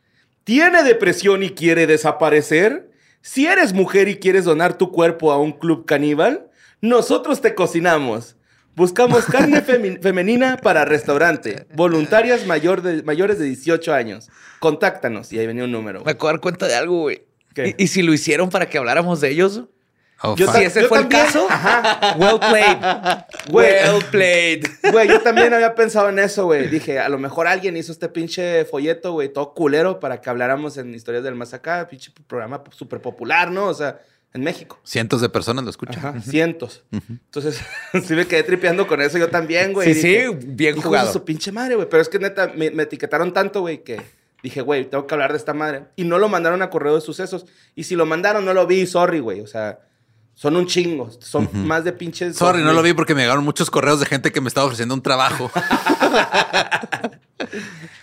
[0.45, 2.91] ¿Tiene depresión y quiere desaparecer?
[3.21, 6.49] Si eres mujer y quieres donar tu cuerpo a un club caníbal,
[6.81, 8.37] nosotros te cocinamos.
[8.75, 9.61] Buscamos carne
[10.03, 11.67] femenina para restaurante.
[11.75, 14.29] Voluntarias mayor de- mayores de 18 años.
[14.59, 15.33] Contáctanos.
[15.33, 16.03] Y ahí venía un número.
[16.05, 17.23] Me acabo de dar cuenta de algo, güey.
[17.55, 17.75] ¿Qué?
[17.79, 19.65] ¿Y, y si lo hicieron para que habláramos de ellos?
[20.23, 21.47] Oh, Yo Si ese yo fue también- el caso,
[22.19, 22.77] well played.
[23.51, 23.73] Güey.
[23.73, 24.67] Well played.
[24.91, 26.69] Güey, yo también había pensado en eso, güey.
[26.69, 30.77] Dije, a lo mejor alguien hizo este pinche folleto, güey, todo culero para que habláramos
[30.77, 33.67] en historias del más acá, pinche programa súper popular, ¿no?
[33.67, 34.01] O sea,
[34.35, 34.81] en México.
[34.85, 35.99] Cientos de personas lo escuchan.
[35.99, 36.85] Ajá, cientos.
[36.93, 37.61] Entonces,
[38.05, 39.93] sí me quedé tripeando con eso yo también, güey.
[39.93, 41.07] Sí, sí, bien "Hijos jugado".
[41.09, 41.89] de su pinche madre, güey.
[41.89, 44.01] Pero es que neta, me, me etiquetaron tanto, güey, que
[44.43, 45.85] dije, güey, tengo que hablar de esta madre.
[45.97, 47.45] Y no lo mandaron a correo de sucesos.
[47.75, 49.41] Y si lo mandaron, no lo vi, sorry, güey.
[49.41, 49.81] O sea,
[50.35, 51.11] son un chingo.
[51.21, 52.37] Son más de pinches.
[52.37, 54.95] Sorry, no lo vi porque me llegaron muchos correos de gente que me estaba ofreciendo
[54.95, 55.51] un trabajo.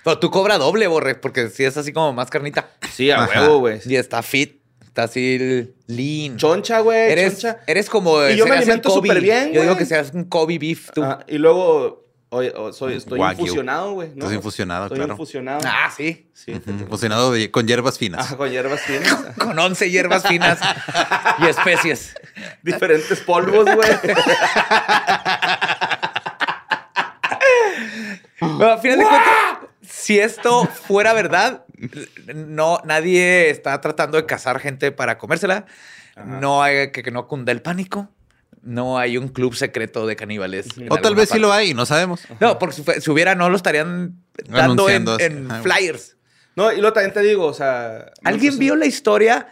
[0.04, 2.70] Pero tú cobra doble, Borre, porque si es así como más carnita.
[2.92, 3.42] Sí, a Ajá.
[3.42, 3.80] huevo, güey.
[3.86, 6.38] Y está fit, está así lean.
[6.38, 7.12] Choncha, güey.
[7.12, 7.60] Eres, choncha.
[7.68, 8.26] eres como.
[8.28, 9.08] Y yo me alimento Kobe.
[9.10, 11.04] superbién, Yo digo que seas un Kobe beef tú.
[11.04, 13.42] Ajá, Y luego, oye, o- soy, estoy Wagyu.
[13.42, 14.10] infusionado, güey.
[14.10, 14.16] ¿no?
[14.26, 15.14] Estás infusionado, Estoy claro.
[15.14, 15.60] infusionado.
[15.66, 16.30] Ah, sí.
[16.34, 16.54] Sí.
[16.54, 18.26] Ujú, Fusionado de- con hierbas finas.
[18.26, 19.16] Ajá, con hierbas finas.
[19.38, 20.60] Con 11 hierbas finas
[21.40, 22.16] y especies.
[22.64, 23.90] Diferentes polvos, güey.
[28.40, 31.66] Pero al final de cuentas, si esto fuera verdad,
[32.34, 35.66] no, nadie está tratando de cazar gente para comérsela.
[36.26, 38.10] No hay que, que no cunde el pánico.
[38.62, 40.68] No hay un club secreto de caníbales.
[40.90, 42.22] o tal vez sí lo hay, no sabemos.
[42.40, 44.16] No, porque si, hubiera, no lo estarían
[44.48, 46.18] dando en, en flyers.
[46.56, 48.12] No, y luego también te digo, o sea...
[48.24, 49.48] ¿Alguien vio la historia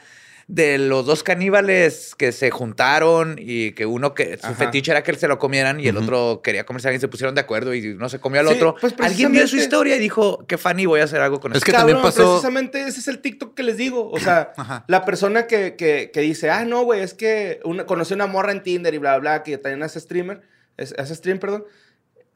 [0.50, 4.56] de los dos caníbales que se juntaron y que uno que su Ajá.
[4.56, 7.36] fetiche era que se lo comieran y el otro quería comerse a alguien, se pusieron
[7.36, 8.76] de acuerdo y no se comió al Sí, otro?
[8.80, 11.58] pues, ¿Alguien vio su historia y dijo, qué funny, voy a hacer algo con Es
[11.58, 11.66] eso?
[11.66, 14.10] que Cabrón, también pasó- precisamente ese es el TikTok que les digo.
[14.10, 14.86] O sea, Ajá.
[14.88, 18.54] la persona que, que, que dice, ah, no, güey, es que una, conocí una morra
[18.54, 20.42] en Tinder y bla, bla, que también hace streamer,
[20.78, 21.66] es- hace stream, perdón.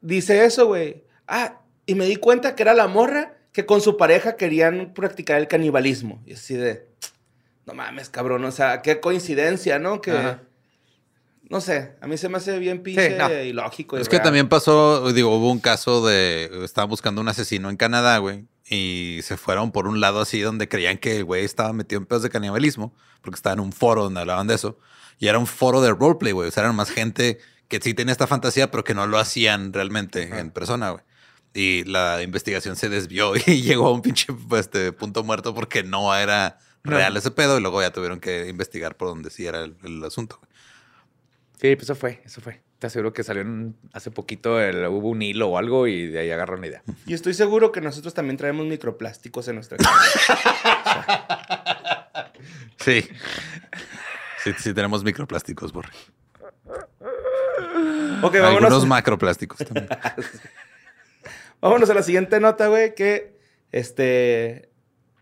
[0.02, 1.06] Dice eso, güey.
[1.28, 5.39] Ah, y me di cuenta que era la morra que con su pareja querían practicar
[5.39, 6.21] el canibalismo.
[6.26, 6.88] Y así de,
[7.65, 10.02] no mames, cabrón, o sea, qué coincidencia, ¿no?
[10.02, 10.43] Que, Ajá.
[11.50, 13.32] no sé, a mí se me hace bien pinche no.
[13.32, 13.97] ilógico.
[13.97, 14.24] y Es que real.
[14.24, 19.19] también pasó, digo, hubo un caso de, estaban buscando un asesino en Canadá, güey, y
[19.24, 22.24] se fueron por un lado así donde creían que el güey estaba metido en pedos
[22.24, 24.78] de canibalismo, porque estaba en un foro donde hablaban de eso,
[25.19, 27.39] y era un foro de roleplay, güey, o sea, eran más gente
[27.71, 31.04] que sí tenía esta fantasía, pero que no lo hacían realmente en persona, güey.
[31.54, 35.82] Y la investigación se desvió y llegó a un pinche pues, este, punto muerto porque
[35.84, 36.65] no era No.
[36.83, 40.03] Real ese pedo, y luego ya tuvieron que investigar por donde sí era el, el
[40.03, 40.51] asunto, güey.
[41.59, 42.61] Sí, pues eso fue, eso fue.
[42.79, 46.19] Te aseguro que salió en- hace poquito, el- hubo un hilo o algo y de
[46.19, 46.83] ahí agarraron la idea.
[47.05, 51.21] Y estoy seguro que nosotros también traemos microplásticos en nuestra casa.
[52.79, 53.07] Sí.
[54.43, 55.91] Sí, sí tenemos microplásticos, Borre.
[58.23, 58.87] ok, Algunos vámonos.
[58.87, 59.87] macroplásticos también.
[61.61, 63.37] Vámonos a la siguiente nota, güey, que
[63.71, 64.70] este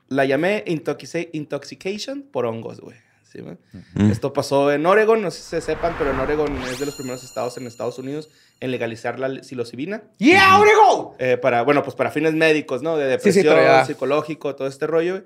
[0.10, 2.98] la llamé intoxica- intoxication por hongos, güey.
[3.24, 3.40] ¿Sí?
[3.44, 4.10] Mm.
[4.10, 6.96] Esto pasó en Oregon, no sé si se sepan, pero en Oregon es de los
[6.96, 10.02] primeros estados en Estados Unidos en legalizar la psilocibina.
[10.18, 11.14] ¡Yeah, Oregon!
[11.20, 12.98] Eh, para, bueno, pues para fines médicos, ¿no?
[12.98, 15.20] De Sí, sí, depresión, psicológico, todo este rollo.
[15.20, 15.26] güey.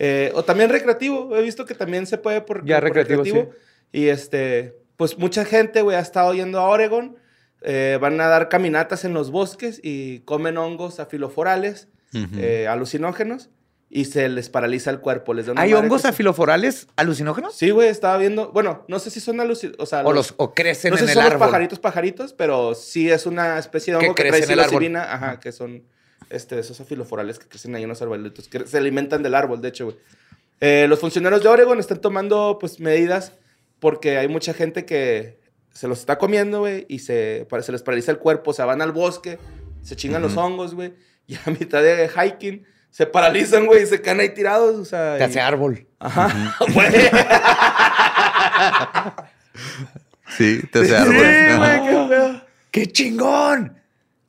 [0.00, 1.36] Eh, o también recreativo.
[1.36, 3.50] He visto que también se puede por, Ya, por recreativo,
[3.92, 7.16] Y este, pues mucha gente, güey, ha estado yendo a Oregon.
[7.66, 11.88] eh, van a dar caminatas en los bosques y comen hongos afiloforales,
[12.36, 13.48] eh, alucinógenos,
[13.94, 15.34] y se les paraliza el cuerpo.
[15.34, 17.54] Les da una ¿Hay hongos que afiloforales alucinógenos?
[17.54, 18.50] Sí, güey, estaba viendo.
[18.50, 19.80] Bueno, no sé si son alucinógenos.
[19.80, 21.46] O sea, O, los, o crecen no sé en si el son los árbol.
[21.46, 24.64] pajaritos, pajaritos, pero sí es una especie de Que hongo que, crece trae en el
[24.64, 24.96] árbol.
[24.96, 25.84] ajá, que son
[26.28, 29.68] este, esos afiloforales que crecen ahí en los arbolitos, que se alimentan del árbol, de
[29.68, 29.96] hecho, güey.
[30.60, 33.30] Eh, los funcionarios de Oregon están tomando, pues, medidas
[33.78, 35.38] porque hay mucha gente que
[35.72, 38.82] se los está comiendo, güey, y se, se les paraliza el cuerpo, o sea, van
[38.82, 39.38] al bosque,
[39.82, 40.94] se chingan los hongos, güey,
[41.28, 45.16] y a mitad de hiking se paralizan, güey, y se quedan ahí tirados, o sea...
[45.16, 45.84] Te y- hace árbol.
[45.98, 46.92] Ajá, güey.
[50.36, 51.24] Sí, te hace Sí, árbol.
[51.26, 51.56] Ajá.
[51.58, 52.40] güey, qué feo.
[52.70, 53.76] ¡Qué chingón!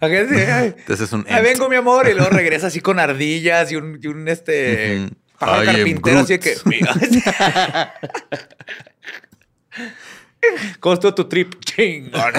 [0.00, 0.34] ¿A qué sí?
[0.36, 0.74] Ay,
[1.12, 2.08] un ahí vengo, mi amor.
[2.08, 6.20] Y luego regresa así con ardillas y un, y un este, pájaro I am carpintero.
[6.20, 6.54] Así de que...
[10.78, 11.54] ¿Cómo estuvo tu trip?
[11.64, 12.32] Chingón.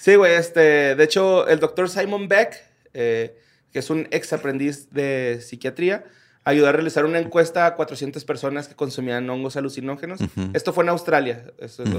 [0.00, 2.54] Sí, güey, este, de hecho, el doctor Simon Beck,
[2.94, 3.36] eh,
[3.72, 6.04] que es un ex aprendiz de psiquiatría,
[6.44, 10.20] ayudó a realizar una encuesta a 400 personas que consumían hongos alucinógenos.
[10.20, 10.50] Ujú.
[10.54, 11.44] Esto fue en Australia.
[11.60, 11.98] O sea, Ujú.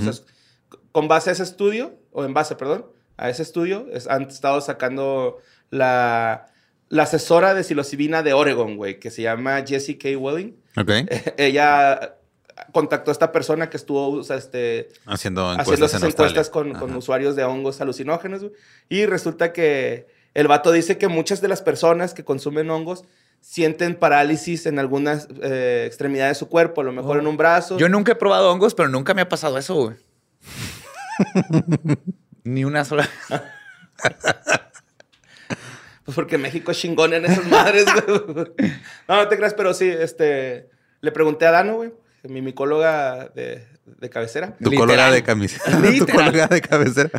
[0.91, 2.85] con base a ese estudio, o en base, perdón,
[3.17, 5.37] a ese estudio, es- han estado sacando
[5.69, 6.47] la,
[6.89, 10.17] la asesora de psilocibina de Oregon, güey, que se llama Jessie K.
[10.17, 10.55] Welling.
[10.77, 10.89] Ok.
[11.37, 12.15] Ella
[12.71, 16.49] contactó a esta persona que estuvo, o sea, este, Haciendo haciendo encuestas esas en encuestas
[16.49, 18.41] con, con usuarios de hongos alucinógenos.
[18.41, 18.53] güey.
[18.89, 23.03] Y resulta que el vato dice que muchas de las personas que consumen hongos
[23.41, 27.77] sienten parálisis en algunas eh, extremidades de su cuerpo, a lo mejor en un brazo.
[27.77, 29.95] Yo nunca he probado hongos, pero nunca me ha pasado eso, güey.
[32.43, 33.09] Ni una sola.
[36.05, 38.51] Pues porque México es chingón en esas madres, güey.
[39.07, 40.67] No, no te creas, pero sí, este...
[41.01, 44.55] Le pregunté a Dano, güey, mi micóloga de, de cabecera.
[44.61, 45.71] Tu colega de camiseta.
[45.99, 47.09] tu colega de cabecera.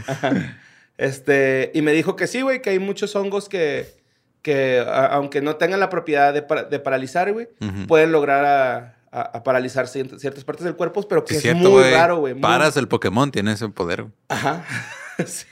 [0.99, 3.87] Este, y me dijo que sí, güey, que hay muchos hongos que,
[4.43, 7.49] que a- aunque no tengan la propiedad de, para- de paralizar, güey,
[7.89, 11.71] pueden lograr a, a- a paralizar ciertas, partes del cuerpo, pero que Sí, es cierto,
[11.71, 12.35] muy raro, güey.
[12.35, 14.07] muy- Paras el Pokémon, tiene ese poder.
[14.29, 14.65] Ajá.
[15.27, 15.47] Sí.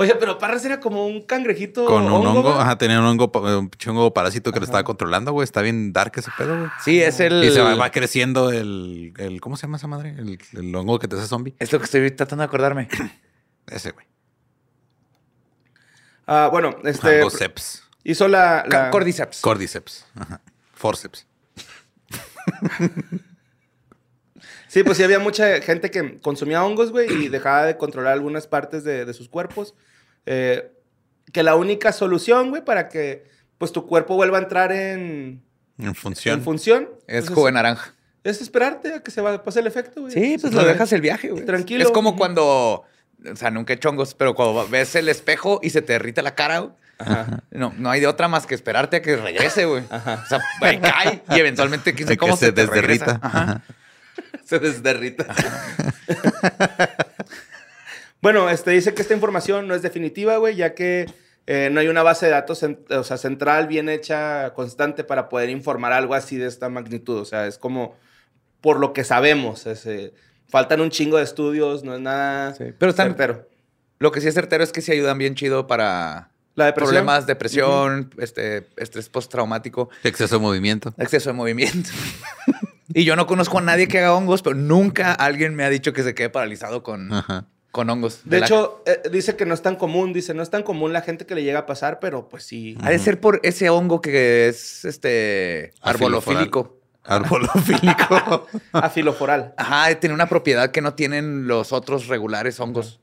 [0.00, 3.40] Oye, pero Parras era como un cangrejito Con un hongo, ajá, tenía un hongo, pa-
[3.58, 5.42] un hongo parásito que lo estaba controlando, güey.
[5.42, 6.70] Está bien dark ese pedo, güey.
[6.84, 7.42] Sí, es el.
[7.42, 9.40] Y se va, va creciendo el, el.
[9.40, 10.10] ¿Cómo se llama esa madre?
[10.16, 11.56] El, el hongo que te hace zombie.
[11.58, 12.88] Es lo que estoy tratando de acordarme.
[13.66, 14.06] Ese, güey.
[16.28, 17.20] Ah, bueno, este...
[18.04, 18.64] Hizo la...
[18.68, 19.40] la- Cordyceps.
[19.40, 20.06] Cordyceps.
[20.14, 20.40] Ajá.
[20.74, 21.26] Forceps.
[24.78, 28.46] Sí, pues sí había mucha gente que consumía hongos, güey, y dejaba de controlar algunas
[28.46, 29.74] partes de, de sus cuerpos.
[30.26, 30.70] Eh,
[31.32, 33.24] que la única solución, güey, para que
[33.58, 35.42] pues tu cuerpo vuelva a entrar en,
[35.78, 36.38] En función.
[36.38, 37.92] en función Es pues, jugo de naranja.
[38.22, 40.12] es esperarte a que se va, pase el efecto, güey.
[40.12, 41.44] Sí, pues lo dejas el viaje, güey.
[41.44, 41.84] Tranquilo.
[41.84, 42.84] Es como cuando.
[43.32, 46.36] O sea, nunca he chongos, pero cuando ves el espejo y se te derrite la
[46.36, 46.72] cara, güey.
[46.98, 47.42] Ajá.
[47.50, 49.82] No, no hay de otra más que esperarte a que regrese, güey.
[49.90, 52.74] O sea, ahí cae y eventualmente quién cómo que se te regresa.
[52.74, 53.20] desderrita.
[53.26, 53.42] Ajá.
[53.42, 53.62] Ajá.
[54.48, 55.26] Se desderrita.
[58.22, 61.06] bueno, este dice que esta información no es definitiva, güey, ya que
[61.46, 65.50] eh, no hay una base de datos o sea, central bien hecha, constante, para poder
[65.50, 67.18] informar algo así de esta magnitud.
[67.18, 67.96] O sea, es como
[68.60, 69.66] por lo que sabemos.
[69.66, 70.12] es, eh,
[70.48, 73.46] faltan un chingo de estudios, no es nada Sí, pero están- certero.
[74.00, 76.88] Lo que sí es certero es que sí ayudan bien chido para La depresión.
[76.94, 80.94] problemas, depresión, este, estrés postraumático, Exceso de movimiento.
[80.98, 81.90] exceso de movimiento.
[82.94, 85.92] y yo no conozco a nadie que haga hongos, pero nunca alguien me ha dicho
[85.92, 87.46] que se quede paralizado con, Ajá.
[87.70, 88.22] con hongos.
[88.24, 91.02] De hecho, eh, dice que no es tan común, dice, no es tan común la
[91.02, 92.76] gente que le llega a pasar, pero pues sí.
[92.82, 96.78] ha de ser por ese hongo que es este arbolofílico.
[97.04, 98.46] Arbolofílico.
[98.72, 99.54] Afiloforal.
[99.56, 103.00] Ajá, tiene una propiedad que no tienen los otros regulares hongos.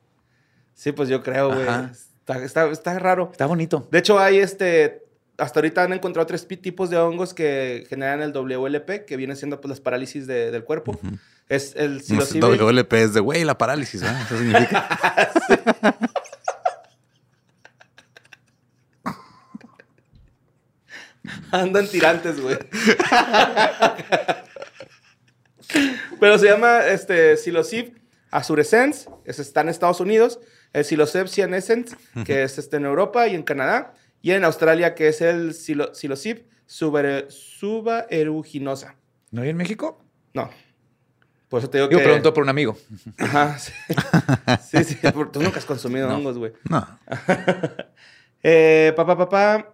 [0.75, 1.67] Sí, pues yo creo, güey.
[1.67, 1.91] Ajá.
[2.27, 3.29] Está, está, está raro.
[3.31, 3.87] Está bonito.
[3.91, 5.04] De hecho, hay este.
[5.37, 9.59] Hasta ahorita han encontrado tres tipos de hongos que generan el WLP, que viene siendo
[9.59, 10.97] pues, las parálisis de- del cuerpo.
[11.49, 12.39] Es el psilocibe.
[12.47, 14.21] WLP es de, güey, la parálisis, ¿verdad?
[14.21, 14.87] Eso significa.
[21.51, 22.57] Andan tirantes, güey.
[26.19, 27.93] Pero se llama este Psilocybe
[28.31, 30.39] azurescens, ese está en Estados Unidos.
[30.73, 31.95] El Psilocybe cyanescens,
[32.25, 33.93] que es este en Europa y en Canadá.
[34.25, 38.95] Y en Australia, que es el Psilocybe subaere- subaeruginosa.
[39.29, 40.03] ¿No hay en México?
[40.33, 40.49] No.
[41.47, 42.05] Por eso te digo Yo que...
[42.05, 42.75] pregunto por un amigo.
[43.19, 43.71] Ajá, sí.
[44.67, 44.97] sí, sí.
[45.31, 46.53] Tú nunca has consumido hongos, güey.
[46.67, 46.87] No.
[48.47, 49.73] Eh, papá, papá.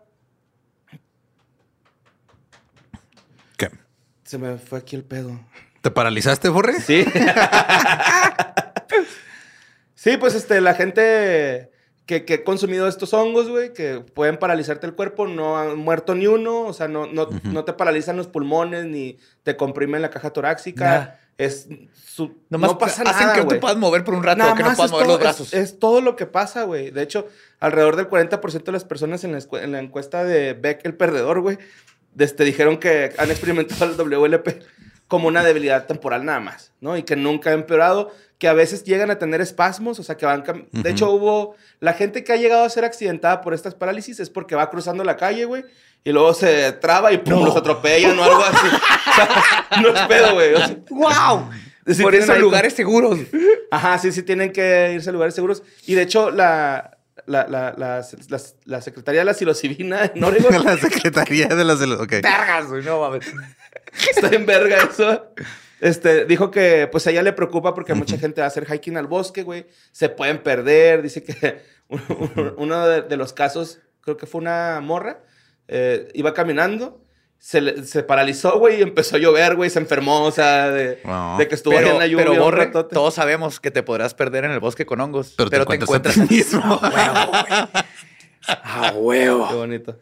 [3.58, 3.70] ¿Qué?
[4.24, 5.40] Se me fue aquí el pedo.
[5.82, 6.80] ¿Te paralizaste, Borre?
[6.82, 7.06] Sí.
[9.96, 11.71] sí, pues este, la gente
[12.06, 16.16] que, que ha consumido estos hongos, güey, que pueden paralizarte el cuerpo, no han muerto
[16.16, 20.10] ni uno, o sea, no, no, no te paralizan los pulmones ni te comprimen la
[20.10, 21.20] caja torácica.
[21.38, 21.68] Es
[22.06, 23.56] su- Nomás no pasa hacen nada, que güey.
[23.58, 25.54] te puedas mover por un rato, Nada que no puedas mover todo- los brazos.
[25.54, 26.92] Es, es todo lo que pasa, güey.
[26.92, 27.28] De hecho,
[27.60, 30.94] alrededor del 40% de las personas en la, escu- en la encuesta de Beck, el
[30.96, 31.58] perdedor, güey,
[32.20, 34.62] este, dijeron que han experimentado el WLP
[35.08, 36.96] como una debilidad temporal nada más, ¿no?
[36.98, 38.12] Y que nunca ha empeorado,
[38.42, 40.44] que a veces llegan a tener espasmos, o sea, que van...
[40.44, 41.56] cam- De hecho, hubo...
[41.80, 45.04] La gente que ha llegado a ser accidentada por estas parálisis es porque va cruzando
[45.04, 45.64] la calle, güey,
[46.04, 48.68] y luego se traba y pum, los atropellan o algo así.
[49.12, 50.54] O sea, no es pedo, güey.
[50.56, 51.50] o sea, ¡Wow!
[51.86, 53.20] Sí por eso lugares seguros.
[53.70, 55.62] Ajá, sí, sí, tienen que irse a lugares seguros.
[55.86, 60.52] Y de hecho, la, la, la, la, la- la Secretaría de la Psilocibina en Oregon
[60.66, 62.10] la Secretaría de de los- Ok.
[62.24, 63.32] Vergas, güey, no mames.
[64.16, 65.28] está en verga eso.
[65.82, 68.96] Este, dijo que pues a ella le preocupa porque mucha gente va a hacer hiking
[68.98, 69.66] al bosque, güey.
[69.92, 71.02] Se pueden perder.
[71.02, 71.62] Dice que
[72.58, 75.24] uno- de, de los casos, creo que fue una morra,
[75.68, 77.04] eh, iba caminando,
[77.40, 81.00] se, le- se paralizó, güey, y empezó a llover, güey, se enfermó, o sea, de,
[81.04, 81.36] No.
[81.40, 82.26] de que estuvo ahí Pero, en la lluvia.
[82.28, 85.34] pero Borre, todos sabemos que te podrás perder en el bosque con hongos.
[85.36, 86.80] Pero, Pero, te, te encuentras, encuentras a ti mismo.
[88.48, 89.48] ¡Ah, huevo!
[89.50, 89.98] Qué bonito.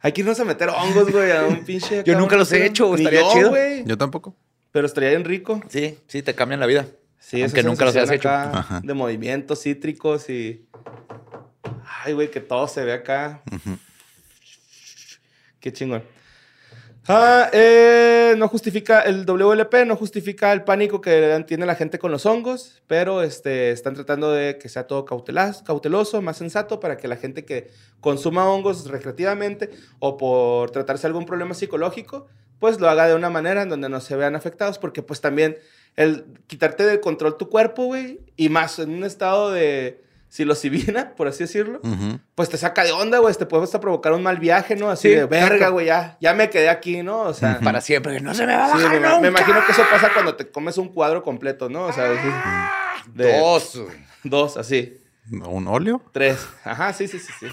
[0.00, 2.02] Hay que irnos a meter hongos, güey, a un pinche.
[2.04, 3.48] Yo nunca los he hecho, Ni estaría yo, chido.
[3.50, 3.84] güey.
[3.84, 4.34] Yo tampoco.
[4.70, 5.60] Pero estaría bien rico.
[5.68, 6.86] Sí, sí, te cambian la vida.
[7.18, 8.28] Sí, Aunque esa nunca los sensación hecho.
[8.28, 8.80] Ajá.
[8.84, 10.66] De movimientos cítricos y.
[11.64, 11.72] Ay,
[12.04, 13.42] Ay, güey, que todo se ve acá.
[15.60, 16.02] Qué chingón.
[17.10, 22.12] Ah, eh, no justifica el WLP, no justifica el pánico que tiene la gente con
[22.12, 27.08] los hongos, pero este, están tratando de que sea todo cauteloso, más sensato, para que
[27.08, 32.26] la gente que consuma hongos recreativamente o por tratarse algún problema psicológico,
[32.58, 35.56] pues lo haga de una manera en donde no se vean afectados, porque pues también
[35.96, 41.28] el quitarte del control tu cuerpo, güey, y más en un estado de psilocibina, por
[41.28, 41.80] así decirlo,
[42.34, 43.34] pues te saca de onda, güey.
[43.34, 44.90] Te puede hasta provocar un mal viaje, ¿no?
[44.90, 47.20] Así Sí, de verga, güey, ya, ya me quedé aquí, ¿no?
[47.20, 48.14] O sea, Para siempre.
[48.14, 49.28] que No se me va a bajar me, me nunca.
[49.28, 51.84] imagino que eso pasa cuando te comes un cuadro completo, ¿no?
[51.86, 52.28] O sea, así,
[53.14, 53.80] de- Dos.
[54.24, 55.00] dos, así,
[55.30, 56.02] ¿Un óleo?
[56.12, 56.38] tres.
[56.64, 57.46] Ajá, sí, sí, sí, sí.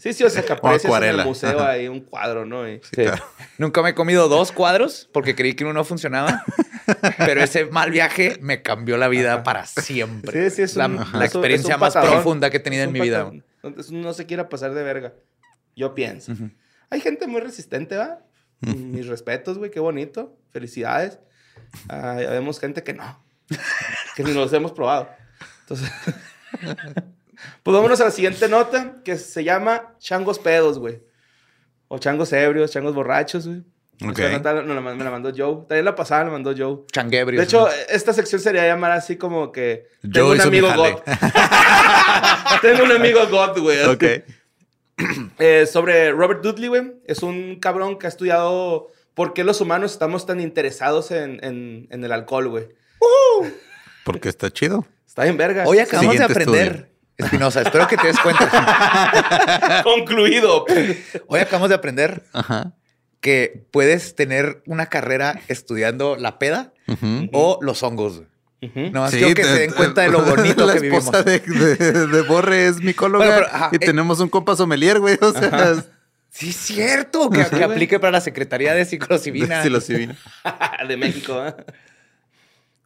[0.00, 1.70] Sí, sí, o sea, que aprecias en el museo Ajá.
[1.70, 2.68] ahí un cuadro, ¿no?
[2.68, 3.02] Y- Sí.
[3.02, 3.24] claro.
[3.58, 6.44] Nunca me he comido dos cuadros porque creí que uno no funcionaba.
[7.18, 10.50] pero ese mal viaje me cambió la vida para siempre.
[10.50, 12.14] Sí, sí, es la, un- la experiencia es un más patadón.
[12.16, 13.18] profunda que he tenido en mi vida.
[13.18, 13.44] patadón.
[13.62, 15.12] Entonces, uno no se quiera pasar de verga.
[15.76, 16.32] Yo pienso.
[16.90, 18.18] Hay gente muy resistente, ¿va?
[18.60, 20.36] Mis respetos, güey, qué bonito.
[20.50, 21.18] Felicidades.
[21.88, 23.24] Ah, ya vemos gente que no.
[24.16, 25.08] que ni los hemos probado.
[25.62, 25.90] Entonces.
[27.62, 31.02] pues vámonos a la siguiente nota que se llama Changos Pedos, güey.
[31.88, 33.62] O Changos Ebrios, Changos Borrachos, güey.
[34.02, 34.18] Ok.
[34.18, 35.66] Esta nota no, la- me la mandó Joe.
[35.68, 36.84] También la pasada la mandó Joe.
[36.92, 37.38] Changuebrios.
[37.40, 37.68] De hecho, ¿no?
[37.88, 39.86] esta sección sería llamar así como que.
[40.02, 40.68] Joe Tengo un amigo.
[40.74, 40.98] God.
[42.62, 43.82] tengo un amigo God, güey.
[43.84, 44.04] Ok.
[45.40, 46.92] Eh, sobre Robert Dudley, güey.
[47.04, 51.88] Es un cabrón que ha estudiado por qué los humanos estamos tan interesados en, en-
[51.90, 52.68] en el alcohol, güey.
[54.04, 54.86] Porque está chido.
[55.04, 55.64] Está bien verga.
[55.66, 59.80] Hoy acabamos de aprender, Espinosa, espero que te des cuenta.
[59.84, 60.64] Concluido.
[61.28, 62.72] Hoy acabamos de aprender Ajá.
[63.20, 66.72] que puedes tener una carrera estudiando la peda
[67.32, 68.16] o los hongos.
[68.16, 68.28] güey.
[68.62, 68.90] Ujú.
[68.92, 71.04] No, Sí, quiero que te- se den cuenta de lo bonito la que vivimos.
[71.04, 73.78] esposa de, de- de Borre es micóloga Bueno, pero, ajá, y eh.
[73.78, 75.18] tenemos un compa sommelier, güey.
[75.20, 75.74] O sea,
[76.30, 77.30] Sí, es cierto.
[77.30, 79.62] Que, que aplique para la Secretaría de Psilocibina.
[79.62, 80.16] si lo civil.
[80.88, 81.54] de México, ¿eh?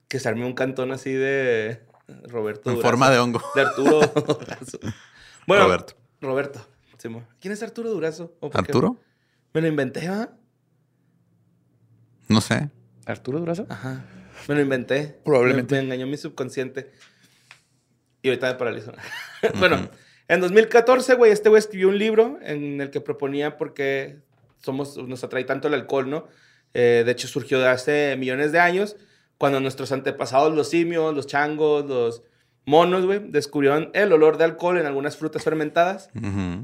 [0.07, 1.81] Que se arme un cantón así de
[2.29, 2.71] Roberto.
[2.71, 2.89] En Durazo.
[2.89, 3.43] forma de hongo.
[3.55, 4.79] De Arturo Durazo.
[5.47, 5.95] Bueno, Roberto.
[6.21, 6.67] Roberto.
[7.41, 8.35] ¿Quién es Arturo Durazo?
[8.53, 8.97] ¿Arturo?
[9.55, 10.31] Me lo inventé, ¿va?
[12.29, 12.71] No sé.
[13.07, 13.67] ¿Arturo Durazo?
[13.69, 14.05] Ajá.
[14.49, 15.19] Me lo inventé.
[15.25, 15.75] Probablemente.
[15.77, 16.91] Me, me engañó mi subconsciente.
[18.23, 18.93] Y ahorita me paralizó.
[19.59, 19.89] bueno,
[20.27, 24.19] en 2014, güey, este güey escribió un libro en el que proponía por qué
[24.59, 26.27] somos, nos atrae tanto el alcohol, ¿no?
[26.75, 28.97] Eh, de hecho, surgió de hace millones de años,
[29.39, 32.23] cuando nuestros antepasados, los simios, los changos, los
[32.67, 36.11] monos, güey, descubrieron el olor de alcohol en algunas frutas fermentadas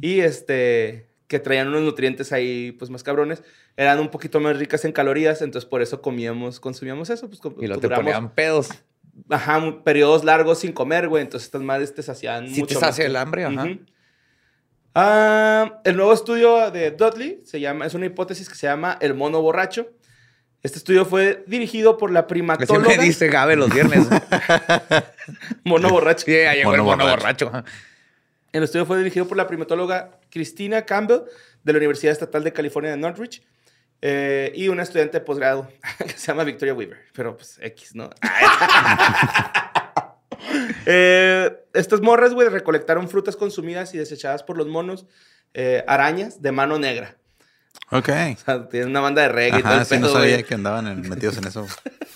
[0.03, 3.43] y este que traían unos nutrientes ahí pues más cabrones
[3.79, 7.67] eran un poquito más ricas en calorías entonces por eso comíamos consumíamos eso pues Y
[7.67, 8.69] lo te ponían pedos.
[9.31, 13.05] ajá periodos largos sin comer güey entonces estas madres te saciaban Sí te mucho sacia
[13.05, 13.09] más.
[13.11, 13.67] el hambre, ajá.
[14.95, 19.15] Ah, el nuevo estudio de Dudley se llama es una hipótesis que se llama el
[19.15, 19.89] mono borracho
[20.65, 24.09] este estudio fue dirigido por la Así primatóloga me dice Gabe los viernes.
[25.65, 27.51] mono borracho Sí, el Mono mono borracho.
[27.51, 27.71] borracho.
[28.51, 31.21] El estudio fue dirigido por la primatóloga Christina Campbell
[31.65, 33.43] de la Universidad Estatal de California de Northridge
[34.01, 38.09] eh, y una estudiante de posgrado que se llama Victoria Weaver, pero pues X, ¿no?
[40.87, 45.07] Eh, estas morras, güey, recolectaron frutas consumidas y desechadas por los monos,
[45.55, 47.17] eh, arañas de mano negra.
[47.91, 48.09] Ok.
[48.09, 50.33] O sea, tienen una banda de reggae y todo Ajá, el sí, no pedo, sabía
[50.35, 50.45] güey.
[50.45, 51.67] que andaban en- metidos en eso.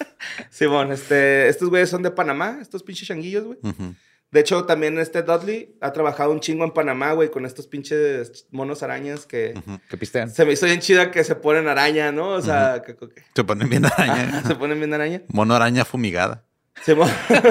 [0.51, 3.59] Simón, este, estos güeyes son de Panamá, estos pinches changuillos, güey.
[3.63, 3.95] Ujú.
[4.31, 8.47] De hecho, también este Dudley ha trabajado un chingo en Panamá, güey, con estos pinches
[8.51, 9.55] monos arañas que...
[9.89, 10.31] Que pistean.
[10.31, 12.31] Se me hizo bien chida que se ponen araña, ¿no?
[12.33, 14.43] O sea, que, que- Se ponen bien araña.
[14.47, 15.23] se ponen bien araña.
[15.29, 16.45] Mono araña fumigada.
[16.95, 17.09] Mo-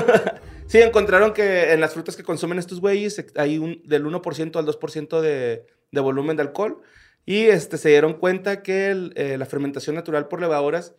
[0.67, 4.65] sí, encontraron que en las frutas que consumen estos güeyes hay un, del 1% al
[4.67, 6.79] 2% de, de volumen de alcohol.
[7.27, 10.93] Y este, se dieron cuenta que el, eh, la fermentación natural por levaduras,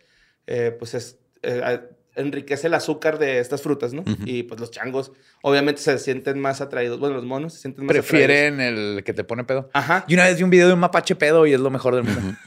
[0.46, 1.80] eh, pues es, eh,
[2.16, 4.04] enriquece el azúcar de estas frutas, ¿no?
[4.26, 5.10] Y pues los changos
[5.42, 6.98] obviamente se sienten más atraídos.
[7.00, 8.08] Bueno, los monos se sienten más atraídos.
[8.10, 9.70] Prefieren el que te pone pedo.
[9.72, 10.04] Ajá.
[10.06, 12.04] Y una vez vi un video de un mapache pedo y es lo mejor del
[12.04, 12.36] mundo.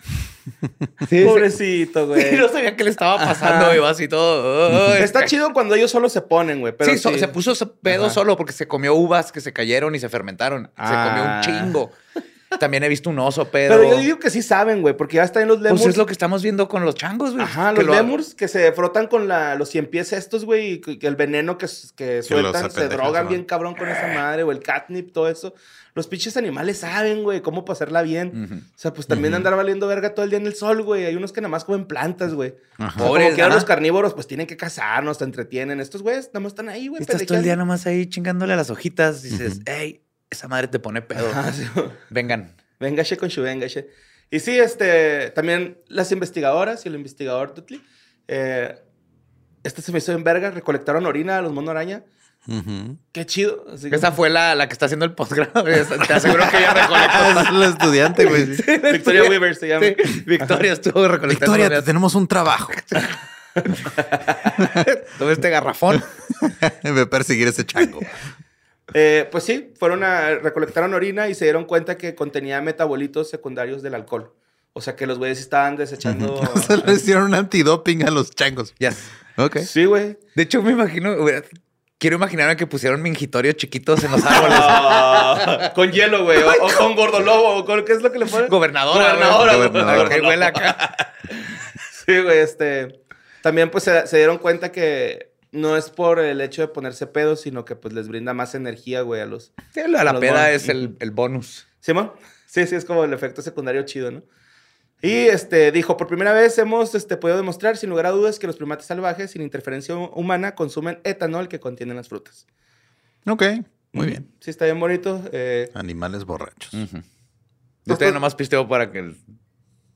[1.07, 2.31] Sí, Pobrecito, güey.
[2.31, 2.35] sí.
[2.35, 3.75] no sabía qué le estaba pasando, Ajá.
[3.75, 4.91] iba así todo.
[4.91, 5.03] "Ay".
[5.03, 6.73] Está chido cuando ellos solo se ponen, güey.
[6.75, 8.13] Pero sí, so- se puso pedo Ajá.
[8.15, 10.63] solo porque se comió uvas que se cayeron y se fermentaron.
[10.75, 11.35] Se comió Ah.
[11.37, 11.91] un chingo.
[12.59, 13.75] También he visto un oso pedo.
[13.77, 15.81] Pero yo digo que sí saben, güey, porque ya están en los lemurs.
[15.81, 17.43] Pues es lo que estamos viendo con los changos, güey.
[17.43, 20.79] Ajá, los lo- lemurs que se frotan con la, los cien pies estos, güey, y
[20.79, 23.29] que el veneno que, que sueltan, se drogan ¿no?
[23.29, 25.53] bien cabrón con esa madre, o el catnip, todo eso.
[25.93, 28.63] Los pinches animales saben, güey, cómo pasarla bien.
[28.75, 31.05] O sea, pues también andar valiendo verga todo el día en el sol, güey.
[31.05, 32.53] Hay unos que nada más comen plantas, güey.
[32.79, 33.55] O sea, Pobres, como que ahora ajá.
[33.55, 35.81] los carnívoros, pues tienen que cazar, nos entretienen.
[35.81, 37.01] Estos güeyes nad más están ahí, güey.
[37.01, 37.65] Estás todo el día pendejeando.
[37.65, 39.21] nomás ahí chingándole a las hojitas.
[39.21, 41.29] Dices, hey, esa madre te pone pedo.
[41.53, 41.67] Sí.
[42.09, 42.55] Vengan.
[42.79, 43.89] Véngase con su véngase.
[44.31, 47.83] Y sí, este, también las investigadoras y el investigador Dudley,
[48.27, 48.79] eh,
[49.63, 52.03] este se me hizo en verga, recolectaron orina a los mono araña.
[53.11, 53.65] Qué chido.
[53.71, 55.63] Así que- Esa fue la, la que está haciendo el posgrado.
[56.07, 57.41] Te aseguro que ella recolectó.
[57.41, 58.45] Es la estudiante, güey.
[58.93, 59.85] Victoria Weaver se llama.
[59.85, 61.53] Sí, Victoria estuvo recolectando.
[61.53, 62.71] Victoria, te tenemos un trabajo.
[65.19, 66.03] Toma este garrafón.
[66.83, 67.99] Ve a perseguir ese chango.
[68.93, 73.81] Eh, pues sí, fueron a recolectaron orina y se dieron cuenta que contenía metabolitos secundarios
[73.81, 74.33] del alcohol.
[74.73, 76.35] O sea que los güeyes estaban desechando.
[76.53, 78.73] O sea, le hicieron un antidoping a los changos.
[78.79, 78.93] Ya.
[79.37, 79.57] Ok.
[79.59, 80.17] Sí, güey.
[80.35, 81.15] De hecho, me imagino.
[81.97, 84.57] Quiero imaginarme que pusieron mingitorios chiquitos en los árboles.
[85.33, 86.41] Ah, con hielo, güey.
[86.41, 87.57] O, o con gordolobo.
[87.57, 88.49] o con, ¿Qué es lo que le ponen?
[88.49, 89.13] Gobernadora.
[89.13, 90.09] Gobernadora, güey.
[90.09, 90.95] que huela acá.
[92.05, 93.01] Sí, güey, este.
[93.41, 97.41] También, pues, se, se dieron cuenta que no es por el hecho de ponerse pedos,
[97.41, 99.53] sino que, pues, les brinda más energía, güey, a los.
[99.73, 101.67] Sí, la la Los peda es el, el bonus.
[101.79, 102.11] ¿Simón?
[102.45, 104.23] Sí, sí, es como el efecto secundario chido, ¿no?
[105.01, 108.45] Y este, dijo, por primera vez hemos este, podido demostrar, sin lugar a dudas, que
[108.45, 112.45] los primates salvajes, sin interferencia hu- humana, consumen etanol que contienen las frutas.
[113.25, 113.43] Ok.
[113.93, 114.31] Muy bien.
[114.39, 115.21] Sí, está bien bonito.
[115.33, 116.71] eh, Animales borrachos.
[116.71, 119.17] Yo todavía nomás pisteo para que el-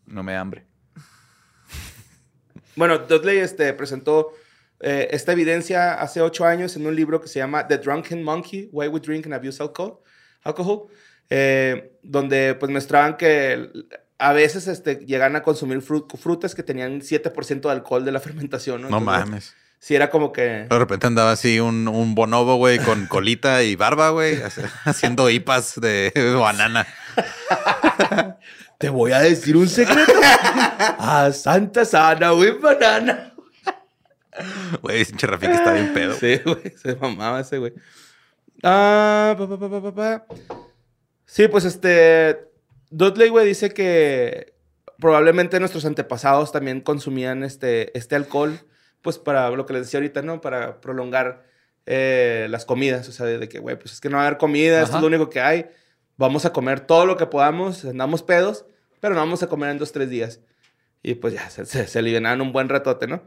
[0.07, 0.65] no me hambre.
[2.75, 4.33] Bueno, Dudley este, presentó
[4.87, 8.69] eh, esta evidencia hace ocho años en un libro que se llama The Drunken Monkey,
[8.71, 9.99] Why We Drink and Abuse Alcohol,
[10.43, 10.87] alcohol
[11.29, 13.69] eh, donde pues mostraban que
[14.19, 18.19] a veces este, llegan a consumir fru- frutas que tenían 7% de alcohol de la
[18.27, 18.81] fermentación.
[18.83, 19.55] No, No Entonces, mames.
[19.79, 20.41] Sí, era como que...
[20.69, 24.39] De repente andaba así un, un bonobo, güey, con colita y barba, güey,
[24.85, 26.87] haciendo hipas de banana.
[28.77, 30.11] Te voy a decir un secreto.
[30.99, 33.33] a Santa Sana, güey, banana.
[34.81, 36.13] Güey, pinche Rafiki está bien pedo.
[36.13, 37.73] Sí, güey, se mamaba ese güey.
[38.63, 40.25] Ah, pa, pa, pa, pa, pa, pa.
[41.25, 42.49] Sí, pues este.
[42.89, 44.53] Dudley, güey, dice que
[44.99, 48.59] probablemente nuestros antepasados también consumían este, este alcohol,
[49.01, 50.39] pues para lo que les decía ahorita, ¿no?
[50.39, 51.45] Para prolongar
[51.85, 53.09] eh, las comidas.
[53.09, 54.97] O sea, de, de que, güey, pues es que no va a haber comida, esto
[54.97, 55.67] es lo único que hay.
[56.17, 58.65] Vamos a comer todo lo que podamos, andamos pedos,
[59.01, 60.39] pero no vamos a comer en dos, tres días.
[61.03, 63.23] Y pues ya, se, se, un buen ratote, ¿no?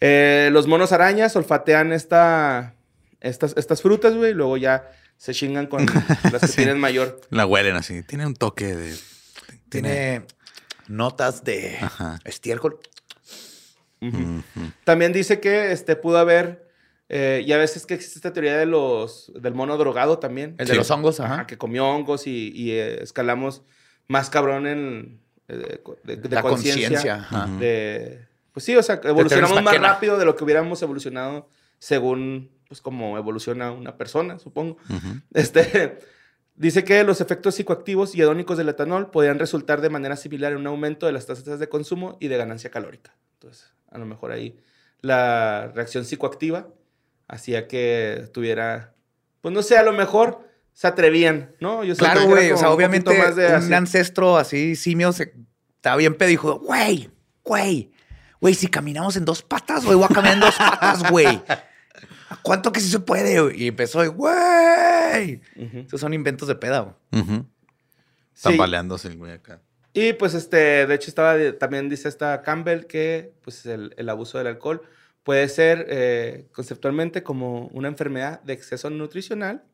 [0.00, 2.74] Eh, los monos arañas olfatean esta,
[3.20, 5.84] estas, estas frutas, güey, y luego ya se chingan con
[6.32, 6.56] las que Sí.
[6.56, 7.20] tienen mayor.
[7.30, 8.02] La huelen así.
[8.02, 8.96] Tiene un toque de.
[9.68, 10.22] Tiene
[10.86, 12.18] notas de Ajá.
[12.24, 12.78] estiércol.
[14.84, 16.68] También dice que este, pudo haber,
[17.08, 20.54] eh, y a veces que existe esta teoría de los, del mono drogado también.
[20.58, 20.72] El Sí.
[20.72, 21.46] de los hongos, Ajá, ajá.
[21.46, 23.62] que comió hongos y, y, eh, escalamos
[24.06, 27.26] más cabrón en eh, de, de La conciencia.
[27.58, 28.27] de-
[28.58, 31.48] Pues sí, o sea, evolucionamos más rápido de lo que hubiéramos evolucionado
[31.78, 34.78] según, pues, como evoluciona una persona, supongo.
[34.90, 35.20] Ujú.
[35.32, 36.00] Este,
[36.56, 40.58] dice que los efectos psicoactivos y hedónicos del etanol podían resultar de manera similar en
[40.58, 43.14] un aumento de las tasas de consumo y de ganancia calórica.
[43.34, 44.58] Entonces, a lo mejor ahí
[45.02, 46.66] la reacción psicoactiva
[47.28, 48.92] hacía que tuviera,
[49.40, 50.40] pues no sé, a lo mejor
[50.72, 51.84] se atrevían, ¿no?
[51.84, 52.50] Yo Claro, güey.
[52.50, 55.32] O sea, un obviamente más de un así- ancestro así, simio, se
[55.76, 57.08] estaba bien pedo y dijo, güey,
[57.44, 57.92] güey,
[58.40, 61.42] güey, si caminamos en dos patas, güey, voy a caminar en dos patas, güey.
[62.28, 63.56] ¿A cuánto que sí se puede?
[63.56, 65.40] Y empezó, de, güey.
[65.56, 65.78] Ujú.
[65.86, 67.22] Esos son inventos de peda, güey.
[67.22, 67.46] Ujú.
[68.34, 68.42] Sí.
[68.50, 69.60] Tambaleándose el güey acá.
[69.92, 74.38] Y pues este, de hecho estaba, también dice esta Campbell que pues el, el abuso
[74.38, 74.82] del alcohol
[75.24, 79.64] puede ser eh, conceptualmente como una enfermedad de exceso nutricional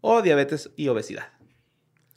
[0.00, 1.28] o diabetes y obesidad.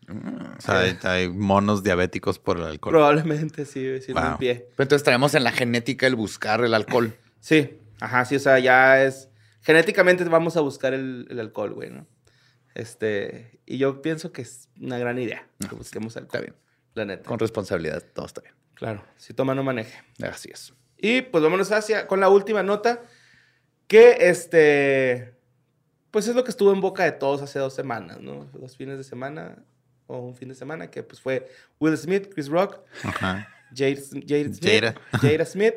[0.09, 2.91] O sea, hay, hay monos diabéticos por el alcohol.
[2.93, 4.23] Probablemente sí, sí, Wow.
[4.23, 4.55] en pie.
[4.75, 7.15] Pero entonces traemos en la genética el buscar el alcohol.
[7.39, 9.29] Sí, ajá, sí, o sea, ya es,
[9.61, 12.07] genéticamente vamos a buscar el, el alcohol, güey, ¿no?
[12.75, 16.41] Este, y yo pienso que es una gran idea que busquemos alcohol.
[16.43, 16.55] Está bien.
[16.95, 17.23] La neta.
[17.27, 18.53] Con responsabilidad, todo está bien.
[18.75, 20.01] Claro, si toma no maneje.
[20.21, 20.73] Así es.
[20.97, 23.03] Y pues vámonos hacia con la última nota,
[23.87, 25.35] que este,
[26.11, 28.45] pues es lo que estuvo en boca de todos hace dos semanas, ¿no?
[28.53, 29.63] Dos fines de semana
[30.17, 31.49] o un fin de semana, que pues fue
[31.79, 33.47] Will Smith, Chris Rock, Ajá.
[33.75, 33.95] Jade,
[34.27, 34.95] Jade Smith, Jada.
[35.19, 35.75] Jada Smith,